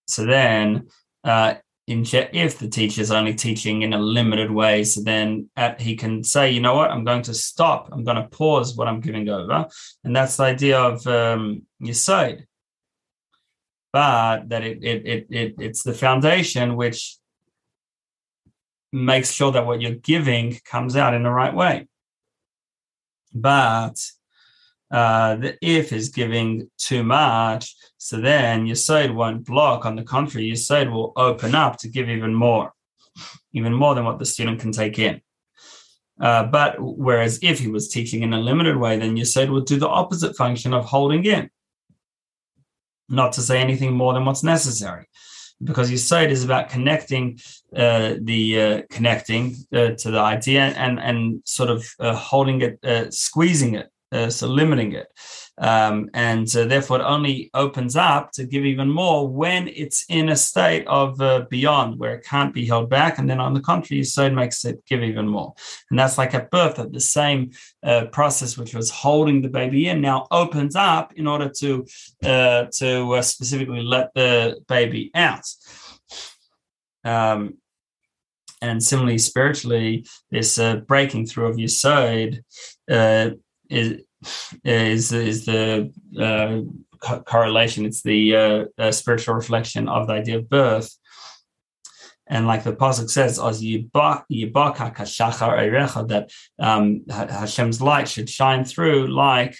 so 0.07 0.25
then 0.25 0.87
uh, 1.23 1.55
in 1.89 2.05
if 2.11 2.59
the 2.59 2.69
teacher 2.69 3.01
is 3.01 3.11
only 3.11 3.33
teaching 3.33 3.81
in 3.81 3.93
a 3.93 3.97
limited 3.97 4.51
way, 4.51 4.83
so 4.83 5.01
then 5.01 5.49
at, 5.55 5.81
he 5.81 5.95
can 5.95 6.23
say, 6.23 6.51
you 6.51 6.61
know 6.61 6.75
what, 6.75 6.91
I'm 6.91 7.03
going 7.03 7.23
to 7.23 7.33
stop. 7.33 7.89
I'm 7.91 8.03
going 8.03 8.17
to 8.17 8.27
pause 8.29 8.75
what 8.75 8.87
I'm 8.87 8.99
giving 8.99 9.27
over, 9.27 9.65
and 10.03 10.15
that's 10.15 10.37
the 10.37 10.43
idea 10.43 10.79
of 10.79 11.05
um, 11.07 11.63
Yesod. 11.81 12.43
But 13.91 14.49
that 14.49 14.63
it, 14.63 14.83
it 14.83 15.07
it 15.07 15.27
it 15.31 15.55
it's 15.57 15.81
the 15.81 15.95
foundation 15.95 16.75
which 16.75 17.17
makes 18.91 19.31
sure 19.31 19.51
that 19.51 19.65
what 19.65 19.81
you're 19.81 19.95
giving 19.95 20.59
comes 20.65 20.95
out 20.95 21.15
in 21.15 21.23
the 21.23 21.31
right 21.31 21.55
way. 21.55 21.87
But 23.33 23.95
uh, 24.91 25.35
the 25.35 25.57
if 25.61 25.93
is 25.93 26.09
giving 26.09 26.69
too 26.77 27.03
much, 27.03 27.75
so 27.97 28.19
then 28.19 28.65
Yesod 28.65 29.13
won't 29.13 29.45
block. 29.45 29.85
On 29.85 29.95
the 29.95 30.03
contrary, 30.03 30.51
Yesod 30.51 30.91
will 30.91 31.13
open 31.15 31.53
up 31.53 31.77
to 31.77 31.89
give 31.89 32.09
even 32.09 32.33
more, 32.33 32.73
even 33.53 33.73
more 33.73 33.95
than 33.95 34.05
what 34.05 34.19
the 34.19 34.25
student 34.25 34.59
can 34.59 34.71
take 34.71 34.97
in. 34.97 35.21
Uh, 36.19 36.43
but 36.43 36.75
whereas 36.79 37.39
if 37.41 37.59
he 37.59 37.67
was 37.67 37.87
teaching 37.87 38.23
in 38.23 38.33
a 38.33 38.39
limited 38.39 38.75
way, 38.75 38.97
then 38.97 39.15
Yesod 39.15 39.49
would 39.51 39.65
do 39.65 39.77
the 39.77 39.87
opposite 39.87 40.35
function 40.35 40.73
of 40.73 40.85
holding 40.85 41.23
in, 41.23 41.49
not 43.07 43.33
to 43.33 43.41
say 43.41 43.61
anything 43.61 43.93
more 43.93 44.13
than 44.13 44.25
what's 44.25 44.43
necessary. 44.43 45.07
Because 45.61 45.91
Yesod 45.91 46.29
is 46.29 46.43
about 46.43 46.69
connecting 46.69 47.39
uh, 47.75 48.15
the 48.21 48.61
uh, 48.61 48.81
connecting 48.89 49.55
uh, 49.73 49.91
to 49.91 50.11
the 50.11 50.19
idea 50.19 50.61
and 50.61 50.99
and 50.99 51.41
sort 51.45 51.69
of 51.69 51.85
uh, 51.99 52.15
holding 52.15 52.61
it, 52.61 52.79
uh, 52.83 53.11
squeezing 53.11 53.75
it 53.75 53.89
uh, 54.11 54.29
so 54.29 54.47
limiting 54.47 54.93
it. 54.93 55.07
Um, 55.59 56.09
and 56.13 56.47
uh, 56.55 56.65
therefore, 56.65 56.99
it 56.99 57.03
only 57.03 57.49
opens 57.53 57.97
up 57.97 58.31
to 58.33 58.45
give 58.45 58.65
even 58.65 58.89
more 58.89 59.27
when 59.27 59.67
it's 59.67 60.05
in 60.07 60.29
a 60.29 60.35
state 60.35 60.87
of 60.87 61.19
uh, 61.19 61.45
beyond 61.49 61.99
where 61.99 62.15
it 62.15 62.25
can't 62.25 62.53
be 62.53 62.65
held 62.65 62.89
back. 62.89 63.17
And 63.17 63.29
then, 63.29 63.41
on 63.41 63.53
the 63.53 63.59
contrary, 63.59 64.03
so 64.05 64.25
it 64.25 64.33
makes 64.33 64.63
it 64.63 64.83
give 64.85 65.03
even 65.03 65.27
more. 65.27 65.53
And 65.89 65.99
that's 65.99 66.17
like 66.17 66.33
at 66.33 66.49
birth, 66.49 66.77
that 66.77 66.93
the 66.93 67.01
same 67.01 67.51
uh, 67.83 68.05
process 68.05 68.57
which 68.57 68.73
was 68.73 68.89
holding 68.89 69.41
the 69.41 69.49
baby 69.49 69.89
in 69.89 69.99
now 69.99 70.27
opens 70.31 70.77
up 70.77 71.13
in 71.15 71.27
order 71.27 71.49
to 71.59 71.85
uh, 72.23 72.65
to 72.77 73.15
uh, 73.15 73.21
specifically 73.21 73.83
let 73.83 74.13
the 74.13 74.63
baby 74.69 75.11
out. 75.13 75.45
Um, 77.03 77.57
and 78.61 78.81
similarly, 78.81 79.17
spiritually, 79.17 80.05
this 80.31 80.59
breaking 80.87 81.25
through 81.25 81.47
of 81.47 81.59
your 81.59 81.67
Yesod 81.67 82.43
is 83.69 84.01
is 84.63 85.11
is 85.11 85.45
the 85.45 85.91
uh, 86.19 86.61
co- 86.99 87.21
correlation. 87.21 87.85
It's 87.85 88.01
the 88.01 88.35
uh, 88.35 88.65
uh, 88.77 88.91
spiritual 88.91 89.35
reflection 89.35 89.87
of 89.87 90.07
the 90.07 90.13
idea 90.13 90.37
of 90.37 90.49
birth. 90.49 90.95
And 92.27 92.45
like 92.45 92.63
the 92.63 92.73
pasuk 92.73 93.09
says, 93.09 93.39
"As 93.39 93.63
that 96.09 96.31
um, 96.59 97.01
Hashem's 97.09 97.81
light 97.81 98.07
should 98.07 98.29
shine 98.29 98.65
through 98.65 99.07
like 99.07 99.55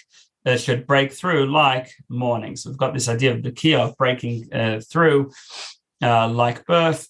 uh, 0.46 0.56
should 0.56 0.86
break 0.86 1.12
through 1.12 1.50
like 1.50 1.90
morning. 2.08 2.56
So 2.56 2.70
we've 2.70 2.78
got 2.78 2.94
this 2.94 3.08
idea 3.08 3.34
of 3.34 3.42
the 3.42 3.52
of 3.82 3.96
breaking 3.96 4.52
uh, 4.52 4.80
through 4.80 5.32
uh, 6.02 6.28
like 6.28 6.64
birth. 6.66 7.08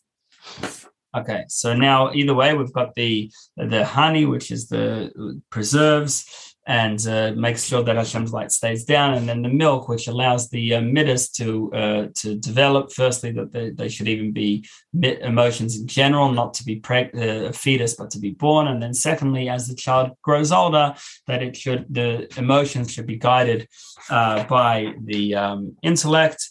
Okay, 1.17 1.45
so 1.49 1.75
now 1.75 2.13
either 2.13 2.35
way, 2.35 2.55
we've 2.55 2.73
got 2.73 2.95
the 2.95 3.31
the 3.57 3.85
honey, 3.85 4.27
which 4.27 4.51
is 4.51 4.69
the 4.69 5.41
preserves, 5.51 6.50
and 6.70 7.04
uh, 7.09 7.33
makes 7.35 7.64
sure 7.64 7.83
that 7.83 7.96
Hashem's 7.96 8.33
light 8.33 8.52
stays 8.52 8.85
down. 8.85 9.14
And 9.14 9.28
then 9.28 9.42
the 9.42 9.48
milk, 9.48 9.88
which 9.88 10.06
allows 10.06 10.50
the 10.50 10.76
uh, 10.76 10.80
middas 10.80 11.33
to 11.33 11.72
uh, 11.74 12.06
to 12.20 12.37
develop. 12.37 12.92
Firstly, 12.92 13.33
that 13.33 13.50
they, 13.50 13.70
they 13.70 13.88
should 13.88 14.06
even 14.06 14.30
be 14.30 14.64
emotions 14.94 15.80
in 15.80 15.88
general, 15.88 16.30
not 16.30 16.54
to 16.54 16.64
be 16.64 16.80
preg- 16.80 17.16
uh, 17.16 17.48
a 17.48 17.52
fetus, 17.52 17.96
but 17.96 18.12
to 18.12 18.20
be 18.20 18.30
born. 18.30 18.68
And 18.68 18.80
then 18.80 18.94
secondly, 18.94 19.48
as 19.48 19.66
the 19.66 19.74
child 19.74 20.12
grows 20.22 20.52
older, 20.52 20.94
that 21.26 21.42
it 21.42 21.56
should 21.56 21.92
the 21.92 22.33
emotions 22.38 22.92
should 22.92 23.06
be 23.06 23.16
guided 23.16 23.66
uh, 24.09 24.44
by 24.44 24.94
the 25.04 25.35
um, 25.35 25.76
intellect. 25.83 26.48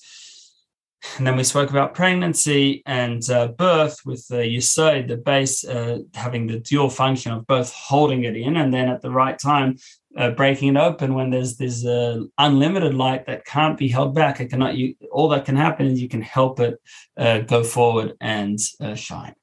And 1.18 1.26
then 1.26 1.38
we 1.38 1.46
spoke 1.46 1.70
about 1.70 1.94
pregnancy 1.94 2.84
and 2.86 3.28
uh, 3.30 3.48
birth 3.48 4.00
with 4.06 4.28
the 4.28 4.44
yesod, 4.56 5.08
the 5.08 5.16
base 5.16 5.64
uh, 5.64 6.00
having 6.14 6.48
the 6.48 6.60
dual 6.60 6.90
function 6.90 7.32
of 7.32 7.48
both 7.48 7.72
holding 7.74 8.26
it 8.26 8.36
in 8.36 8.58
and 8.58 8.74
then 8.74 8.90
at 8.90 9.02
the 9.02 9.10
right 9.10 9.40
time 9.40 9.78
uh, 10.18 10.32
breaking 10.32 10.76
it 10.76 10.78
open 10.78 11.14
when 11.14 11.30
there's 11.30 11.58
this 11.58 11.86
uh, 11.86 12.22
unlimited 12.38 12.94
light 12.94 13.26
that 13.28 13.46
can't 13.46 13.78
be 13.78 13.88
held 13.88 14.16
back. 14.16 14.40
It 14.40 14.50
cannot. 14.50 14.76
You, 14.76 14.96
all 15.12 15.30
that 15.30 15.46
can 15.46 15.56
happen 15.56 15.86
is 15.86 16.02
you 16.02 16.10
can 16.10 16.22
help 16.22 16.60
it 16.60 16.82
uh, 17.18 17.40
go 17.40 17.64
forward 17.64 18.14
and 18.20 18.60
uh, 18.82 18.96
shine. 18.96 19.36